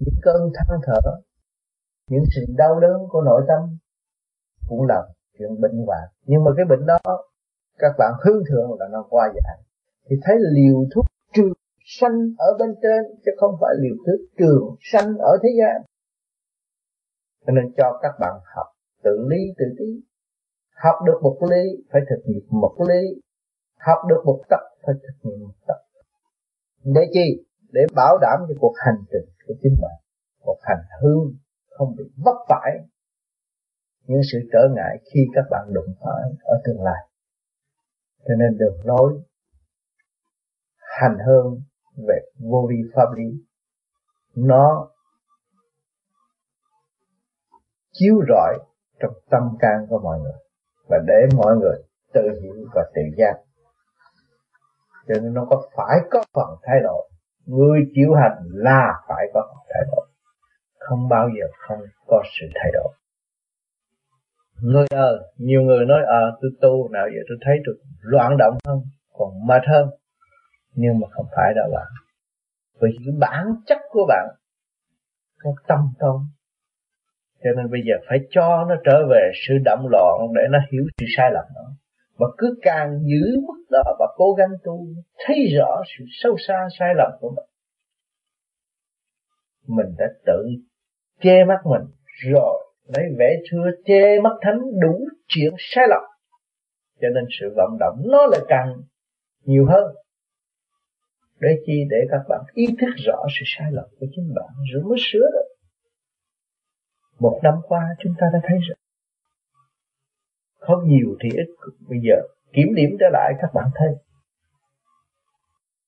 [0.00, 1.00] những cơn than thở,
[2.10, 3.78] những sự đau đớn của nội tâm
[4.68, 6.08] cũng là chuyện bệnh hoạn.
[6.24, 6.98] Nhưng mà cái bệnh đó,
[7.78, 9.58] các bạn hướng thượng là nó qua giải.
[10.10, 11.52] Thì thấy liều thuốc trường
[12.00, 15.82] sanh ở bên trên, chứ không phải liều thuốc trường sanh ở thế gian
[17.46, 18.66] cho nên cho các bạn học
[19.02, 20.02] tự lý, tự tí
[20.74, 23.20] học được một lý, phải thực hiện một lý.
[23.78, 25.76] Học được một tập phải thực hiện một tập
[26.84, 27.44] để chi?
[27.72, 29.96] Để bảo đảm cho cuộc hành trình của chính bạn,
[30.40, 31.34] cuộc hành hương
[31.70, 32.70] không bị vấp phải.
[34.06, 37.08] Những sự trở ngại khi các bạn đụng phải ở tương lai.
[38.18, 39.22] Cho nên đường lối
[40.76, 41.62] hành hương
[42.08, 43.44] về vô vi pháp lý.
[44.34, 44.90] Nó
[47.98, 48.58] chiếu rọi
[49.00, 50.38] trong tâm can của mọi người
[50.88, 51.82] và để mọi người
[52.12, 53.34] tự hiểu và tự giác.
[55.08, 57.08] Cho nên nó có phải có phần thay đổi
[57.46, 60.06] người chịu hành là phải có phần thay đổi
[60.78, 62.92] không bao giờ không có sự thay đổi
[64.60, 68.58] người ờ nhiều người nói ờ tôi tu nào giờ tôi thấy tôi loạn động
[68.66, 68.82] hơn,
[69.12, 69.90] còn mệt hơn.
[70.74, 71.86] Nhưng mà không phải đâu bạn.
[72.80, 74.28] Vì cái bản chất của bạn
[75.44, 76.20] cái tâm tôn
[77.44, 80.84] cho nên bây giờ phải cho nó trở về sự động loạn để nó hiểu
[80.98, 81.66] sự sai lầm đó.
[82.18, 84.86] Và cứ càng giữ mức đó và cố gắng tu,
[85.26, 87.48] thấy rõ sự sâu xa, sai lầm của mình
[89.68, 90.46] mình đã tự
[91.20, 91.82] che mắt mình
[92.32, 96.02] rồi, lấy vẻ thưa che mắt thánh đủ chuyện sai lầm.
[97.00, 98.72] Cho nên sự vận động nó lại càng
[99.44, 99.94] nhiều hơn.
[101.40, 101.84] Để chi?
[101.90, 104.48] Để các bạn ý thức rõ sự sai lầm của chính bạn.
[104.72, 105.47] Rồi mới sửa được
[107.18, 108.76] một năm qua chúng ta đã thấy rồi
[110.68, 111.48] không nhiều thì ít.
[111.88, 112.14] Bây giờ
[112.52, 113.88] kiểm điểm trở lại các bạn thấy.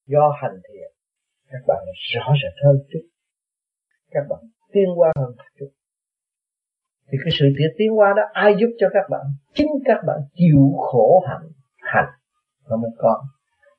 [0.07, 0.91] Do hành thiện,
[1.49, 1.79] các bạn
[2.15, 3.01] rõ rệt hơn chút.
[4.11, 4.41] Các bạn
[4.73, 5.71] tiến qua hơn chút.
[7.13, 9.21] Thì cái sự tiến tiến qua đó ai giúp cho các bạn?
[9.55, 12.09] Chính các bạn chịu khổ hạnh hành
[12.69, 13.25] nó mới có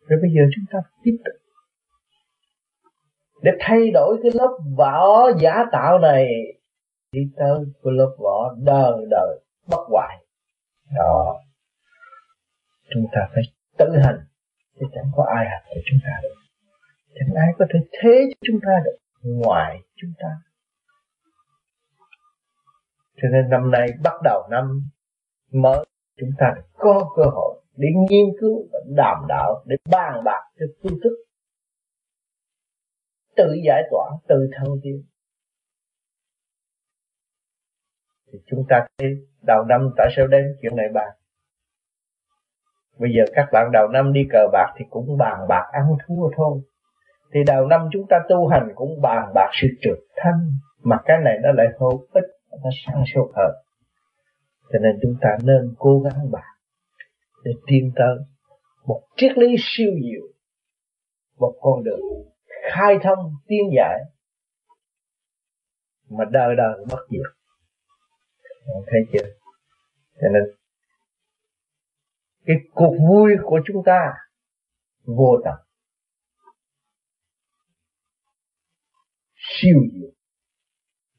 [0.08, 1.36] rồi bây giờ chúng ta tiếp tục.
[3.42, 6.28] Để thay đổi cái lớp vỏ giả tạo này
[7.12, 10.26] đi tới cái lớp vỏ đời đời bất hoại.
[10.96, 11.40] Đó.
[12.94, 13.44] Chúng ta phải
[13.78, 14.26] tự hành
[14.80, 16.36] chứ chẳng có ai hành cho chúng ta được.
[17.16, 20.30] Chẳng ai có thể thế cho chúng ta được, ngoài chúng ta.
[23.22, 24.90] Cho nên năm nay bắt đầu năm
[25.52, 25.86] mới,
[26.20, 30.66] chúng ta có cơ hội để nghiên cứu và đàm đạo, để bàn bạc cho
[30.84, 31.16] phương thức
[33.36, 35.04] tự giải tỏa tự thân tiến
[38.32, 39.10] thì chúng ta thấy
[39.42, 41.10] đầu năm tại sao đem chuyện này bàn
[43.02, 46.30] bây giờ các bạn đầu năm đi cờ bạc thì cũng bàn bạc ăn thua
[46.36, 46.62] thôi.
[47.34, 50.52] Thì đầu năm chúng ta tu hành cũng bàn bạc sự trượt thanh,
[50.84, 52.24] mà cái này nó lại hữu ích
[52.64, 53.52] nó sang sâu hơn.
[54.74, 56.44] Cho nên chúng ta nên cố gắng bàn
[57.44, 58.16] để tiến tới
[58.86, 60.28] một triết lý siêu diệu
[61.40, 62.00] một con đường
[62.72, 64.00] khai thông tiên giải
[66.10, 67.41] mà đời đời bất diệt.
[68.66, 69.28] Ờ, thấy chưa?
[70.22, 70.44] Cho nên,
[72.46, 74.14] cái cuộc vui của chúng ta
[75.06, 75.56] vô tận.
[79.36, 80.12] Siêu diệu,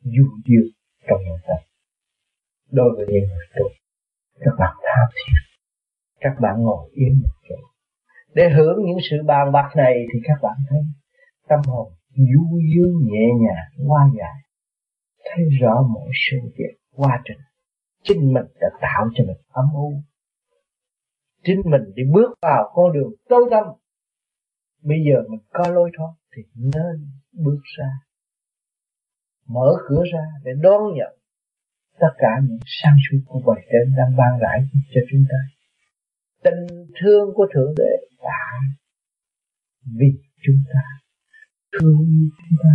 [0.03, 0.65] du diệu
[1.09, 1.57] trong nội tâm.
[2.71, 3.69] Đối với những người tu,
[4.41, 5.53] các bạn tham thiền
[6.23, 7.57] các bạn ngồi yên một chỗ.
[8.35, 10.81] Để hưởng những sự bàn bạc này thì các bạn thấy
[11.49, 14.37] tâm hồn du dương nhẹ nhàng, hoa dài
[15.25, 17.39] thấy rõ mọi sự việc quá trình.
[18.03, 19.93] Chính mình đã tạo cho mình âm u.
[21.45, 23.65] Chính mình đi bước vào con đường tối tâm
[24.83, 27.91] bây giờ mình có lối thoát thì nên bước ra.
[29.47, 31.19] Mở cửa ra để đón nhận
[32.01, 34.61] tất cả những sáng suốt của bài trên đang ban rãi
[34.95, 35.39] cho chúng ta.
[36.45, 36.67] Tình
[37.01, 38.45] thương của thượng đế đã
[39.99, 40.81] vì chúng ta.
[41.73, 42.07] Thương
[42.39, 42.75] chúng ta,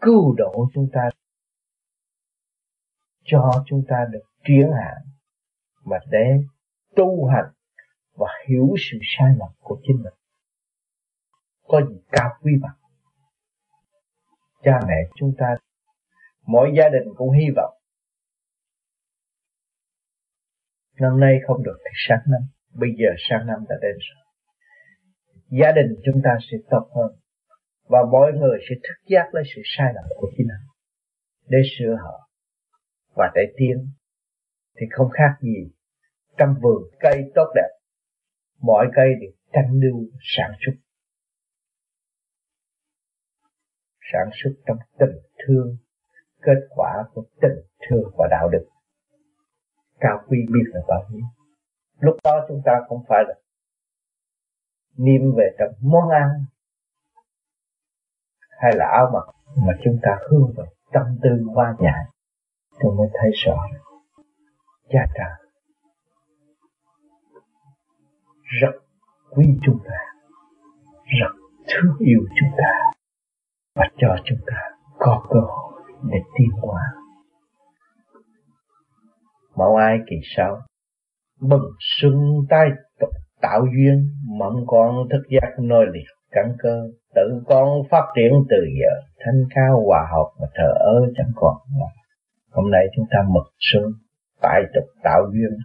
[0.00, 1.00] cứu độ chúng ta
[3.24, 4.96] cho chúng ta được triển hạn
[5.84, 6.40] mà để
[6.96, 7.52] tu hành
[8.16, 10.14] và hiểu sự sai lầm của chính mình.
[11.62, 12.76] Có gì cao quý bằng?
[14.62, 15.56] Cha mẹ chúng ta,
[16.46, 17.74] mỗi gia đình cũng hy vọng
[21.00, 22.40] năm nay không được thì sáng năm.
[22.74, 24.24] Bây giờ sang năm đã đến rồi.
[25.48, 27.18] Gia đình chúng ta sẽ tốt hơn
[27.88, 30.66] và mọi người sẽ thức giác lấy sự sai lầm của chính mình
[31.48, 32.23] để sửa họ
[33.16, 33.88] và để tiến.
[34.76, 35.70] Thì không khác gì
[36.38, 37.68] trong vườn cây tốt đẹp.
[38.60, 40.72] Mọi cây đều tranh lưu, sản xuất.
[44.12, 45.76] Sản xuất trong tình thương,
[46.42, 48.68] kết quả của tình thương và đạo đức.
[50.00, 51.24] Cao quý biết là bao nhiêu.
[51.98, 53.34] Lúc đó chúng ta không phải là
[54.96, 56.44] niêm về trong món ăn
[58.50, 62.13] hay là áo mặc mà chúng ta hướng về tâm tư hoa giải
[62.80, 63.56] tôi mới thấy rõ
[64.88, 65.44] cha trời
[68.60, 68.72] rất
[69.30, 69.98] quý chúng ta,
[71.20, 71.32] rất
[71.68, 72.72] thương yêu chúng ta
[73.74, 74.56] và cho chúng ta
[74.98, 76.82] có cơ hội để tiến qua
[79.56, 80.58] mẫu ai kỳ sau?
[81.40, 82.14] Bừng xuân
[82.50, 82.68] tay,
[83.00, 83.10] tục
[83.40, 84.08] tạo duyên
[84.38, 86.82] mộng con thức giác nơi liệt, cắn cơ,
[87.14, 91.56] tự con phát triển từ giờ, thanh cao hòa hợp và thờ ơ chẳng còn
[92.54, 93.84] hôm nay chúng ta mực xuân
[94.40, 95.58] tại tục tạo duyên.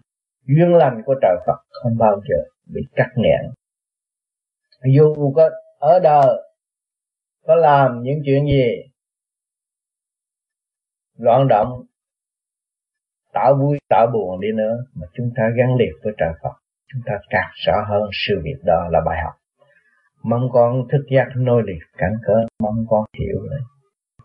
[0.48, 2.36] Duyên lành của trời Phật không bao giờ
[2.74, 3.42] bị cắt nghẹn.
[4.94, 5.50] Dù có
[5.80, 6.44] ở đời,
[7.46, 8.92] có làm những chuyện gì,
[11.18, 11.84] loạn động,
[13.34, 16.54] tạo vui, tạo buồn đi nữa, mà chúng ta gắn liệt với trời Phật.
[16.94, 19.34] Chúng ta càng rõ hơn sự việc đó là bài học.
[20.24, 23.62] Mong con thức giác nôi liệt cảnh cớ, mong con hiểu đấy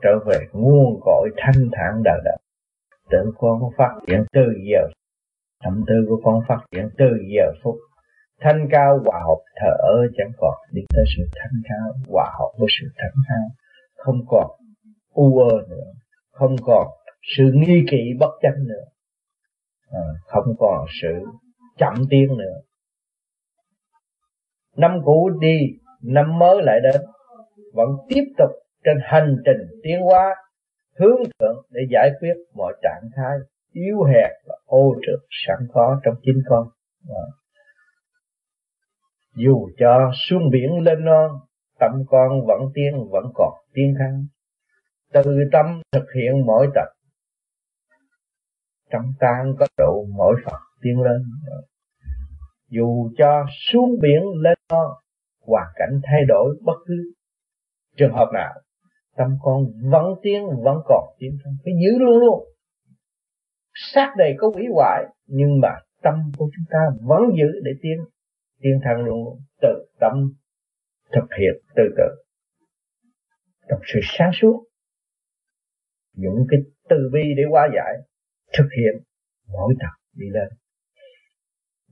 [0.05, 2.37] trở về nguồn cội thanh thản đời đời
[3.11, 4.89] tự con phát triển từ giờ
[5.65, 7.75] tâm tư của con phát triển từ giờ phút.
[8.41, 10.55] Thanh cao hòa hợp thở ơ chẳng còn.
[10.73, 13.47] Đi tới sự thanh cao hòa hợp với sự thanh cao.
[13.97, 14.51] Không còn
[15.13, 15.93] u ơ nữa.
[16.31, 16.87] Không còn
[17.37, 18.85] sự nghi kỵ bất chánh nữa.
[19.91, 21.13] À, không còn sự
[21.79, 22.61] chậm tiến nữa.
[24.77, 25.59] Năm cũ đi
[26.03, 27.03] năm mới lại đến.
[27.75, 28.51] Vẫn tiếp tục
[28.85, 30.35] trên hành trình tiến hóa
[30.99, 33.39] hướng thượng để giải quyết mọi trạng thái
[33.73, 36.69] yếu hèn và ô trượt sẵn có trong chính con.
[37.09, 37.27] À.
[39.37, 41.31] dù cho xuống biển lên non,
[41.79, 44.27] tâm con vẫn tiến, vẫn còn tiến thăng
[45.13, 46.89] từ tâm thực hiện mỗi tập,
[48.91, 51.23] trong tan có độ mỗi Phật tiến lên.
[51.47, 51.57] Dạ.
[52.69, 54.91] Dù cho xuống biển lên non,
[55.47, 57.13] hoàn cảnh thay đổi bất cứ
[57.97, 58.55] trường hợp nào
[59.17, 61.55] tâm con vẫn tiến vẫn còn tiến thân.
[61.65, 62.45] Phải giữ luôn luôn.
[63.75, 65.69] Xác đầy có quỷ hoại, nhưng mà
[66.03, 67.99] tâm của chúng ta vẫn giữ để tiến
[68.61, 69.39] tiến thân luôn luôn.
[69.61, 70.33] Tự tâm
[71.13, 72.25] thực hiện từ từ
[73.69, 74.65] trong sự sáng suốt.
[76.17, 77.95] Dùng cái từ bi để hóa giải,
[78.59, 79.03] thực hiện
[79.53, 80.49] mỗi tập đi lên.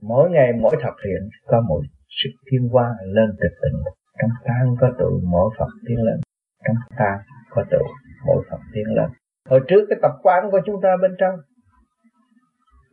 [0.01, 4.75] Mỗi ngày, mỗi thực hiện, có một sự thiên hóa lên từ tỉnh trong tan
[4.79, 6.19] có tự mỗi phật tiến lên
[6.67, 7.85] trong ta có tụ
[8.25, 9.09] mỗi phần tiến lên
[9.49, 11.35] hồi trước cái tập quán của chúng ta bên trong,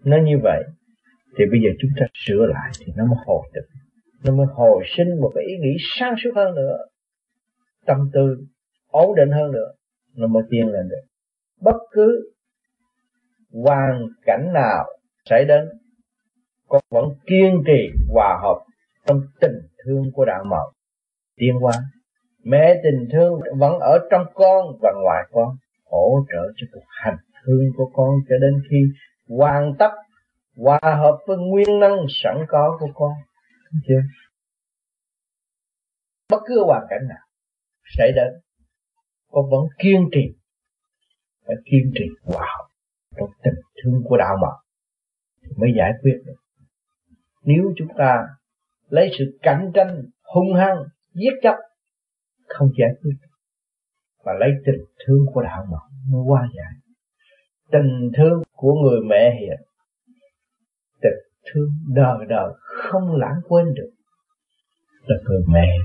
[0.04, 0.62] nó như vậy.
[1.38, 3.66] Thì bây giờ chúng ta sửa lại thì nó mới hồi được.
[4.24, 6.76] Nó mới hồi sinh một cái ý nghĩ sáng suốt hơn nữa.
[7.86, 8.36] Tâm tư
[8.90, 9.72] ổn định hơn nữa,
[10.16, 11.02] nó mới tiến lên được.
[11.60, 12.32] Bất cứ
[13.52, 14.84] hoàn cảnh nào
[15.24, 15.68] xảy đến
[16.68, 18.64] con vẫn kiên trì hòa hợp
[19.06, 20.72] trong tình thương của đạo mẫu.
[21.36, 21.72] Tiến hóa
[22.42, 27.16] mẹ tình thương vẫn ở trong con và ngoài con, hỗ trợ cho cuộc hành
[27.44, 28.76] thương của con cho đến khi
[29.28, 29.90] hoàn tất
[30.56, 33.12] hòa hợp với nguyên năng sẵn có của con.
[33.88, 34.00] Chưa?
[36.30, 37.26] Bất cứ hoàn cảnh nào
[37.98, 38.32] xảy đến,
[39.30, 40.34] con vẫn kiên trì,
[41.46, 42.66] phải kiên trì hòa hợp
[43.16, 44.56] trong tình thương của đạo mật
[45.56, 46.34] mới giải quyết được.
[47.42, 48.26] Nếu chúng ta
[48.88, 50.02] lấy sự cạnh tranh
[50.34, 51.56] hung hăng, giết chóc
[52.58, 53.16] không giải quyết
[54.24, 56.72] mà lấy tình thương của đạo mẫu nó qua giải.
[57.72, 59.60] Tình thương của người mẹ hiền,
[61.02, 61.18] tình
[61.52, 63.90] thương đời đời không lãng quên được,
[65.02, 65.76] là người mẹ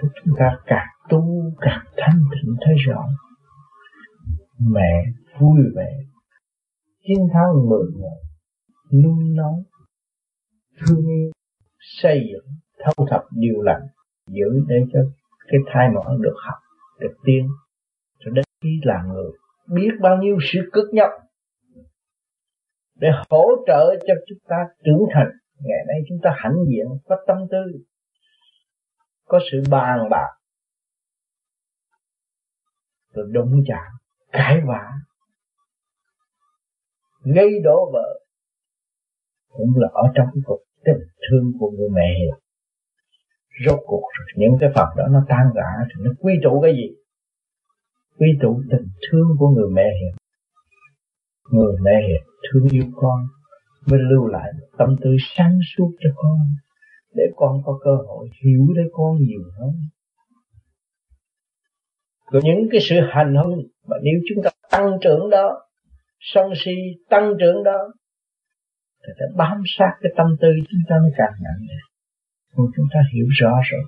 [0.00, 3.04] chúng ta càng tu càng thanh tịnh thấy rõ,
[4.58, 5.04] mẹ
[5.40, 5.98] vui vẻ,
[7.02, 8.18] chiến thắng mười người
[9.02, 9.62] nuôi nấu,
[10.80, 11.30] thương yêu,
[11.78, 13.86] xây dựng thâu thập điều lành
[14.26, 15.00] giữ để cho
[15.48, 16.58] cái thai mọn được học,
[17.00, 17.48] được tiên.
[18.18, 19.30] Cho đến khi là người
[19.66, 21.10] biết bao nhiêu sự cực nhọc
[22.94, 27.16] để hỗ trợ cho chúng ta trưởng thành, ngày nay chúng ta hãnh diện, có
[27.26, 27.84] tâm tư,
[29.24, 30.28] có sự bàn bạc,
[33.14, 33.92] rồi đụng chạm,
[34.32, 34.92] cãi vã,
[37.34, 38.20] gây đổ vợ
[39.48, 42.45] cũng là ở trong cái cuộc tình thương của người mẹ hiền
[43.64, 44.02] rốt cuộc
[44.36, 46.88] những cái phật đó nó tan rã thì nó quy tụ cái gì?
[48.18, 50.14] Quy tụ tình thương của người mẹ hiền.
[51.50, 53.26] Người mẹ hiền thương yêu con,
[53.86, 56.38] mới lưu lại tâm tư sáng suốt cho con,
[57.14, 59.72] để con có cơ hội hiểu để con nhiều hơn.
[62.32, 65.62] Rồi những cái sự hành hung mà nếu chúng ta tăng trưởng đó,
[66.20, 66.74] sân si
[67.10, 67.92] tăng trưởng đó,
[69.06, 71.95] thì sẽ bám sát cái tâm tư chúng ta mới càng nhận được
[72.56, 73.82] còn chúng ta hiểu rõ rồi.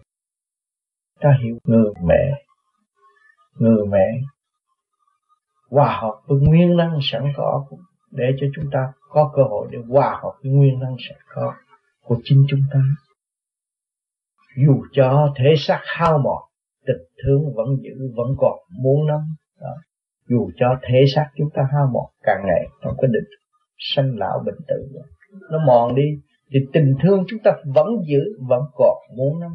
[1.21, 2.45] Ta hiểu người mẹ.
[3.55, 4.21] Người mẹ.
[5.71, 7.66] Hòa hợp với nguyên năng sẵn có
[8.11, 11.55] để cho chúng ta có cơ hội để hòa hợp với nguyên năng sẵn có
[12.03, 12.81] của chính chúng ta.
[14.57, 16.43] Dù cho thể xác hao mòn,
[16.87, 19.21] tình thương vẫn giữ, vẫn còn muốn năm,
[19.61, 19.75] đó.
[20.29, 23.31] dù cho thể xác chúng ta hao mòn, càng ngày trong cái định
[23.79, 24.89] sanh lão bệnh tử.
[25.51, 26.03] Nó mòn đi
[26.51, 29.51] thì tình thương chúng ta vẫn giữ, vẫn còn muốn năm.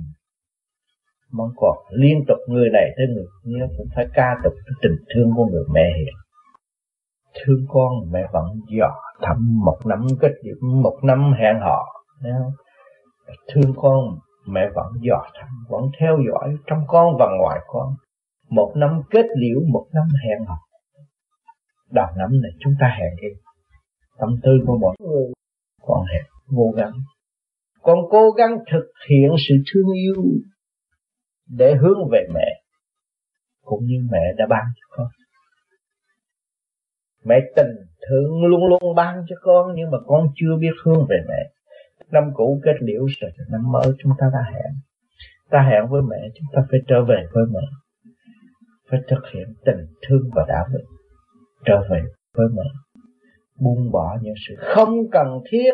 [1.31, 4.97] Vẫn còn liên tục người này tới người kia cũng phải ca tụng cái tình
[5.15, 6.13] thương của người mẹ hiền.
[7.43, 8.45] Thương con mẹ vẫn
[8.77, 8.91] dò
[9.21, 11.85] thăm một năm kết điểm một năm hẹn hò
[13.47, 13.99] thương con
[14.47, 17.95] mẹ vẫn dò thăm vẫn theo dõi trong con và ngoài con.
[18.49, 20.57] Một năm kết liễu, một năm hẹn hò.
[21.91, 23.27] Đầu năm này chúng ta hẹn đi
[24.19, 25.33] tâm tư của mọi người.
[25.81, 26.93] Còn hẹn vô gắng
[27.83, 30.23] còn cố gắng thực hiện sự thương yêu
[31.49, 32.61] để hướng về mẹ,
[33.61, 35.07] cũng như mẹ đã ban cho con.
[37.25, 37.75] Mẹ tình
[38.07, 41.49] thương luôn luôn ban cho con, nhưng mà con chưa biết hướng về mẹ.
[42.11, 44.73] Năm cũ kết liễu rồi, năm mới chúng ta đã hẹn.
[45.49, 47.61] Ta hẹn với mẹ, chúng ta phải trở về với mẹ.
[48.89, 50.83] Phải thực hiện tình thương và đạo đức.
[51.65, 52.01] Trở về
[52.33, 52.63] với mẹ.
[53.59, 55.73] Buông bỏ những sự không cần thiết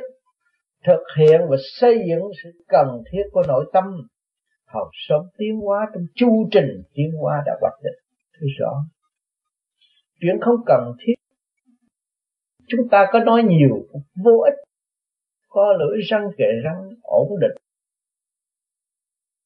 [0.86, 3.84] thực hiện và xây dựng sự cần thiết của nội tâm.
[4.66, 8.00] Học sống tiến hóa trong chu trình tiến hóa đã hoạch định.
[8.40, 8.86] Thấy rõ,
[10.22, 11.14] chuyện không cần thiết.
[12.68, 13.86] Chúng ta có nói nhiều,
[14.24, 14.54] vô ích.
[15.48, 17.58] Có lưỡi răng kề răng, ổn định.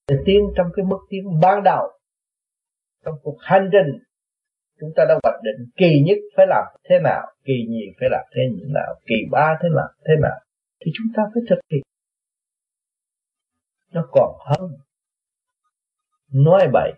[0.08, 1.88] Để tiến trong cái mức tiến ban đầu.
[3.06, 4.04] Trong cuộc hành trình,
[4.80, 8.26] chúng ta đã hoạch định kỳ nhất phải làm thế nào, kỳ nhì phải làm
[8.36, 8.42] thế
[8.74, 10.40] nào, kỳ ba thế nào thế nào
[10.86, 11.82] thì chúng ta phải thực hiện.
[13.92, 14.72] Nó còn hơn.
[16.32, 16.92] Nói bậy,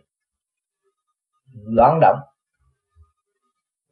[1.54, 2.20] loạn động,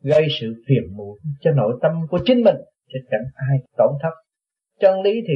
[0.02, 2.56] gây sự phiền muộn cho nội tâm của chính mình
[2.88, 4.14] chứ chẳng ai tổn thất.
[4.80, 5.34] Chân lý thì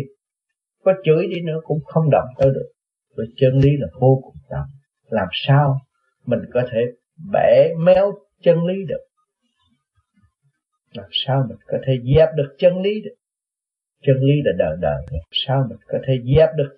[0.84, 2.72] có chửi đi nữa cũng không động tới được.
[3.18, 4.64] Và chân lý là vô cùng tận.
[5.10, 5.80] Làm sao
[6.26, 6.80] mình có thể
[7.34, 9.04] bẻ méo chân lý được?
[10.94, 13.16] Làm sao mình có thể dẹp được chân lý được?
[14.02, 16.78] Chân lý là đời đời sao mình có thể dẹp được?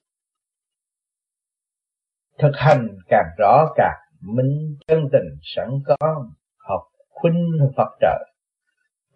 [2.40, 6.26] Thực hành càng rõ càng minh chân tình sẵn có,
[6.58, 8.30] học khuynh Phật trời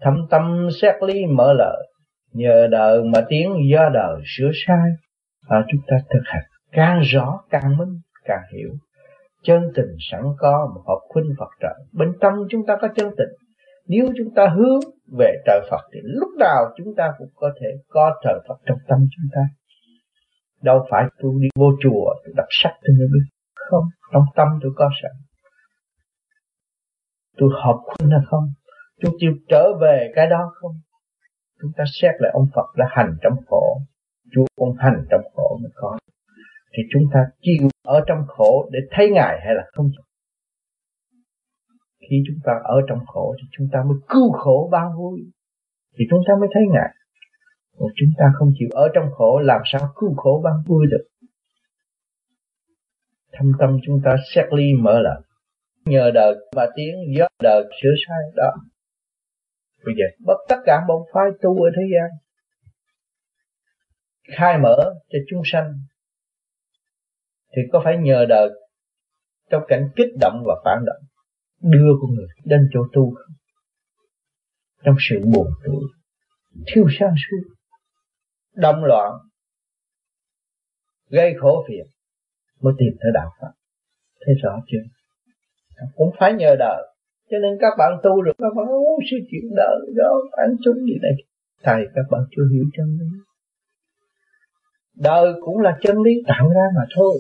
[0.04, 1.88] thâm tâm xét lý mở lời,
[2.34, 4.90] nhờ đời mà tiến do đời sửa sai.
[5.50, 8.70] Và chúng ta thực hành càng rõ, càng minh, càng hiểu.
[9.44, 13.10] Chân tình sẵn có một học khuynh Phật trời bên trong chúng ta có chân
[13.18, 13.30] tình.
[13.88, 14.80] Nếu chúng ta hướng
[15.18, 18.78] về trời Phật thì lúc nào chúng ta cũng có thể có trời Phật trong
[18.88, 19.42] tâm chúng ta.
[20.62, 23.26] Đâu phải tôi đi vô chùa, tôi đọc sách, tôi mới biết
[23.56, 25.12] không, trong tâm tôi có sẵn
[27.38, 28.46] tôi học khuyên hay không.
[29.02, 30.76] Tôi chịu trở về cái đó không?
[31.62, 33.82] Chúng ta xét lại ông Phật đã hành trong khổ,
[34.32, 35.98] Chúa cũng hành trong khổ mới có.
[36.78, 39.90] Thì chúng ta chịu ở trong khổ để thấy Ngài hay là không
[42.14, 45.20] khi chúng ta ở trong khổ, thì chúng ta mới cứu khổ ban vui.
[45.98, 46.90] Thì chúng ta mới thấy Ngài.
[47.78, 51.08] Còn chúng ta không chịu ở trong khổ, làm sao cứu khổ ban vui được?
[53.32, 55.22] Thâm tâm chúng ta xét ly mở lại
[55.86, 58.54] nhờ đời và tiếng gió đời sửa sai đó.
[59.86, 62.10] Bây giờ bất tất cả bọn phái tu ở thế gian.
[64.38, 64.76] Khai mở
[65.10, 65.74] cho chúng sanh.
[67.56, 68.50] Thì có phải nhờ đời
[69.50, 71.13] trong cảnh kích động và phản động?
[71.64, 73.36] Đưa con người đến chỗ tu không?
[74.84, 75.84] Trong sự buồn tuổi
[76.68, 77.54] thiếu sáng suốt
[78.56, 79.12] động loạn,
[81.10, 81.86] gây khổ phiền
[82.62, 83.52] mới tìm tới đạo Phật.
[84.26, 84.84] Thấy rõ chưa?
[85.96, 86.84] Cũng phải nhờ đời.
[87.30, 90.76] Cho nên các bạn tu được các bạn muốn sự chuyện đời, đó ăn chúng
[90.76, 91.12] gì này
[91.64, 93.08] thầy, các bạn chưa hiểu chân lý.
[94.96, 97.16] Đời cũng là chân lý tạo ra mà thôi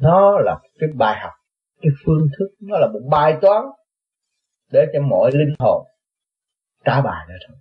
[0.00, 1.32] nó là cái bài học,
[1.80, 3.64] cái phương thức, nó là một bài toán
[4.72, 5.86] để cho mọi linh hồn
[6.84, 7.56] trả bài ra thôi.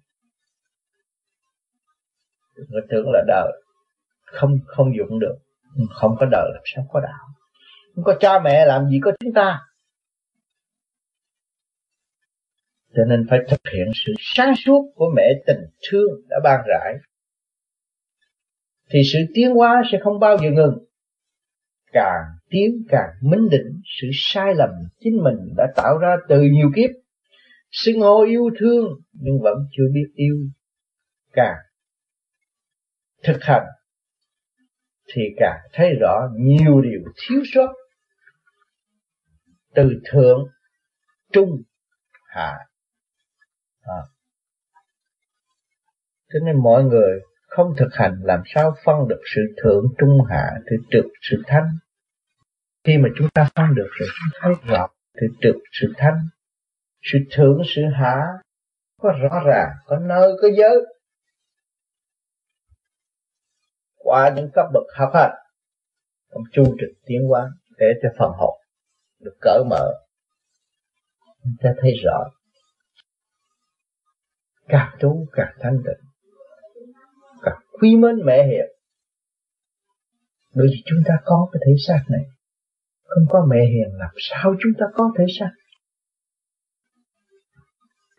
[2.69, 3.51] Người tưởng là đời
[4.25, 5.35] không không dụng được,
[5.93, 7.27] không có đời làm sao có đạo.
[7.95, 9.59] Không có cha mẹ làm gì có chúng ta.
[12.95, 15.59] Cho nên phải thực hiện sự sáng suốt của mẹ tình
[15.89, 16.93] thương đã ban rải.
[18.89, 20.85] Thì sự tiến hóa sẽ không bao giờ ngừng
[21.95, 24.69] càng tiến càng minh định, sự sai lầm
[24.99, 26.89] chính mình đã tạo ra từ nhiều kiếp.
[27.71, 30.35] Xưng hô yêu thương nhưng vẫn chưa biết yêu.
[31.31, 31.57] Càng
[33.23, 33.65] thực hành
[35.13, 37.73] thì càng thấy rõ nhiều điều thiếu sót.
[39.75, 40.47] Từ thượng,
[41.33, 41.61] trung,
[42.27, 42.57] hạ.
[43.81, 44.01] À.
[46.33, 50.51] cho nên mọi người không thực hành làm sao phân được sự thượng, trung, hạ,
[50.69, 51.69] thì trực, sự thanh
[52.85, 54.87] khi mà chúng ta phân được rồi chúng thấy rõ
[55.21, 56.19] thì trực sự thanh,
[57.01, 58.21] sự thượng, sự hạ,
[59.01, 60.75] có rõ ràng, có nơi, có giới.
[63.95, 65.33] Qua những cấp bậc học hành
[66.31, 68.61] trong chu trình tiến hóa để cho phần hồn
[69.19, 69.93] được cởi mở,
[71.43, 72.31] chúng ta thấy rõ.
[74.67, 76.09] Càng tu càng thanh tịnh,
[77.41, 78.69] càng quý mến mẹ hiệp.
[80.55, 82.34] Bởi vì chúng ta có cái thể xác này
[83.15, 85.53] không có mẹ hiền làm sao chúng ta có thể sanh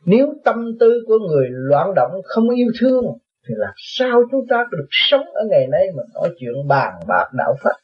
[0.07, 3.05] nếu tâm tư của người loạn động không yêu thương,
[3.49, 7.26] thì làm sao chúng ta được sống ở ngày nay mà nói chuyện bàn bạc
[7.32, 7.76] đạo Phật?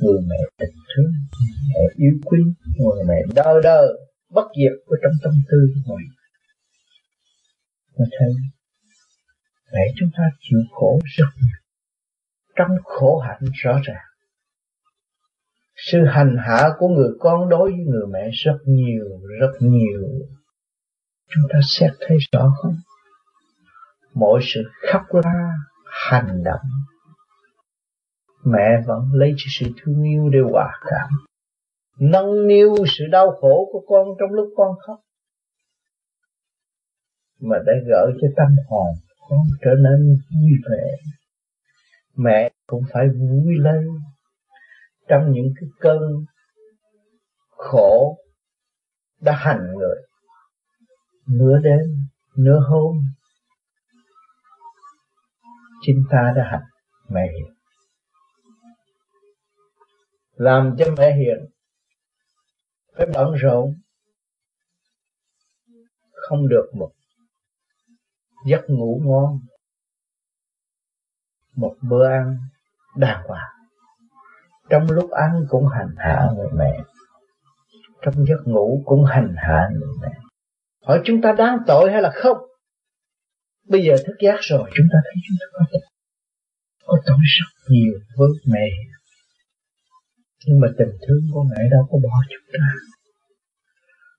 [0.00, 1.12] Người mẹ tình thương,
[1.68, 2.38] mẹ yêu quý,
[2.78, 3.86] người mẹ đơ đơ,
[4.30, 6.04] bất diệt của trong tâm tư của người
[7.98, 8.32] mà thấy
[9.72, 11.60] mẹ chúng ta chịu khổ rất nhiều.
[12.56, 14.09] Trong khổ hạnh rõ ràng
[15.86, 19.04] sự hành hạ của người con đối với người mẹ rất nhiều
[19.40, 20.02] rất nhiều.
[21.28, 22.76] Chúng ta xét thấy rõ không?
[24.14, 24.62] Mỗi sự
[24.92, 25.52] khóc la
[25.84, 26.66] hành động.
[28.44, 31.08] Mẹ vẫn lấy sự thương yêu để hòa cảm.
[31.98, 35.00] Nâng niu sự đau khổ của con trong lúc con khóc.
[37.40, 38.94] Mà để gỡ cho tâm hồn
[39.28, 41.10] con trở nên vui vẻ.
[42.16, 43.86] Mẹ cũng phải vui lên
[45.10, 46.24] trong những cái cơn
[47.50, 48.18] khổ
[49.20, 49.96] đã hành người
[51.26, 52.96] nửa đêm, nửa hôm,
[55.80, 56.62] chính ta đã hành
[57.08, 57.54] mẹ hiền.
[60.32, 61.50] Làm cho mẹ hiền,
[62.96, 63.74] phải bận rộn.
[66.12, 66.92] Không được một
[68.46, 69.40] giấc ngủ ngon,
[71.54, 72.38] một bữa ăn
[72.96, 73.59] đàng hoàng
[74.70, 76.80] trong lúc ăn cũng hành hạ người mẹ.
[78.02, 80.12] Trong giấc ngủ cũng hành hạ người mẹ.
[80.84, 82.36] Hỏi chúng ta đáng tội hay là không?
[83.68, 85.80] Bây giờ thức giác rồi, chúng ta thấy chúng ta có tội.
[86.86, 88.68] Có tội rất nhiều với mẹ.
[90.46, 92.74] Nhưng mà tình thương của mẹ đâu có bỏ chúng ta.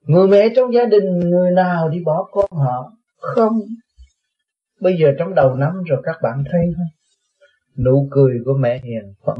[0.06, 2.92] Người mẹ trong gia đình, người nào đi bỏ con họ?
[3.18, 3.60] Không.
[4.82, 6.88] Bây giờ trong đầu năm rồi các bạn thấy không?
[7.86, 9.38] Nụ cười của mẹ hiền vẫn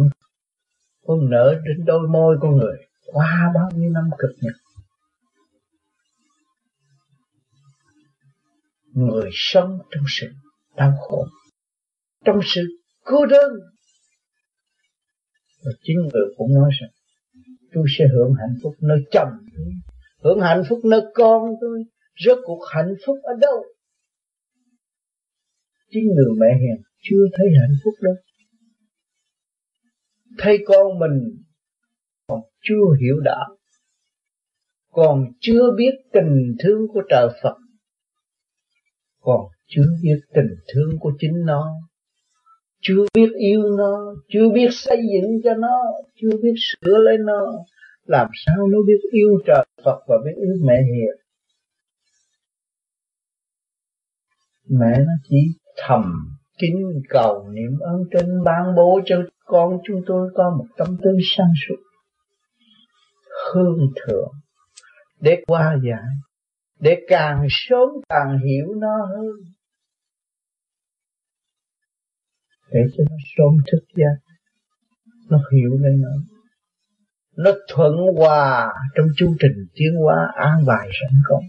[1.12, 4.54] không nở trên đôi môi con người qua bao nhiêu năm cực nhọc
[8.94, 10.28] người sống trong sự
[10.76, 11.28] đau khổ,
[12.26, 12.62] trong sự
[13.04, 13.52] cô đơn.
[15.64, 16.90] Và chính người cũng nói rằng,
[17.74, 19.74] tôi sẽ hưởng hạnh phúc nơi chồng tôi,
[20.24, 21.84] hưởng hạnh phúc nơi con tôi,
[22.26, 23.64] rốt cuộc hạnh phúc ở đâu?
[25.90, 28.16] Chính người mẹ hiền chưa thấy hạnh phúc đâu
[30.38, 31.44] thấy con mình
[32.28, 33.58] còn chưa hiểu đạo,
[34.92, 37.58] còn chưa biết tình thương của trời Phật,
[39.22, 41.66] còn chưa biết tình thương của chính nó,
[42.82, 45.78] chưa biết yêu nó, chưa biết xây dựng cho nó,
[46.16, 47.52] chưa biết sửa lấy nó,
[48.06, 51.22] làm sao nó biết yêu trời Phật và biết yêu mẹ hiền?
[54.80, 55.38] Mẹ nó chỉ
[55.78, 56.04] thầm
[56.58, 61.12] kính cầu niệm ơn trên ban bố cho con chúng tôi có một tâm tư
[61.38, 61.76] sáng suốt,
[63.54, 64.32] hương thượng,
[65.20, 66.10] để qua giải,
[66.80, 69.36] để càng sớm càng hiểu nó hơn,
[72.72, 74.34] để cho nó sớm thức giác
[75.30, 76.10] nó hiểu lên nó
[77.38, 81.42] nó thuận hòa trong chu trình tiến hóa an bài sẵn có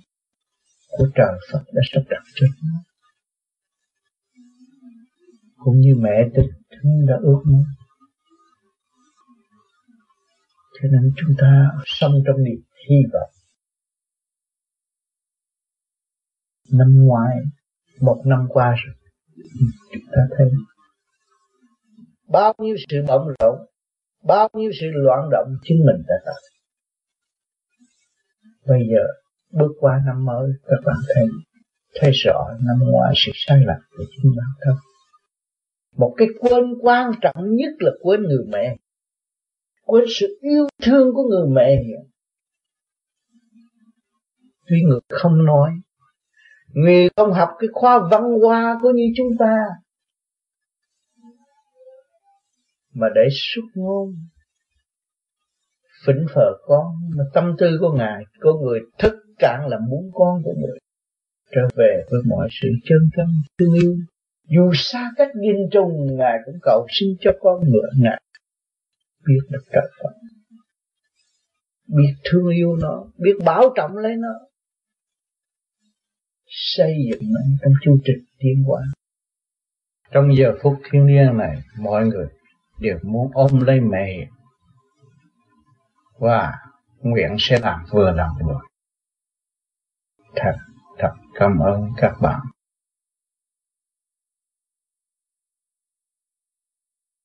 [0.89, 2.92] của trời Phật đã sắp đặt cho nó
[5.65, 7.65] cũng như mẹ tình thương đã ước muốn
[10.83, 13.31] cho nên chúng ta sống trong niềm hy vọng.
[16.73, 17.37] Năm ngoái,
[18.01, 18.95] một năm qua rồi,
[19.93, 20.51] chúng ta thấy
[22.29, 23.67] bao nhiêu sự bận rộn,
[24.25, 26.41] bao nhiêu sự loạn động chính mình đã tạo.
[28.67, 29.07] Bây giờ
[29.51, 31.25] bước qua năm mới, các bạn thấy
[31.95, 34.92] thấy rõ năm ngoái sự sai lầm của chính bản thân
[35.97, 38.77] một cái quên quan trọng nhất là quên người mẹ.
[39.85, 42.13] Quên sự yêu thương của người mẹ hiện
[44.73, 45.71] tuy người không nói,
[46.69, 49.57] người không học cái khoa văn hóa của như chúng ta,
[52.95, 54.15] mà để xuất ngôn,
[56.07, 56.87] phỉnh phờ con,
[57.17, 60.79] mà tâm tư của ngài có người thức cạn là muốn con của người
[61.55, 63.27] trở về với mọi sự chân tâm,
[63.59, 63.95] thương yêu
[64.55, 68.23] dù xa cách nghìn trùng ngài cũng cầu xin cho con ngựa ngài
[69.27, 70.15] biết được trời Phật.
[71.89, 74.29] Biết thương yêu nó, biết bảo trọng lấy nó.
[76.47, 78.83] Xây dựng nó trong chu trình tiến hóa.
[80.11, 82.27] Trong giờ phút thiên liêng này, mọi người
[82.81, 84.29] đều muốn ôm lấy mẹ
[86.19, 86.53] và
[86.99, 88.57] nguyện sẽ làm vừa lòng người
[90.37, 90.57] thật
[90.99, 92.41] thật cảm ơn các bạn.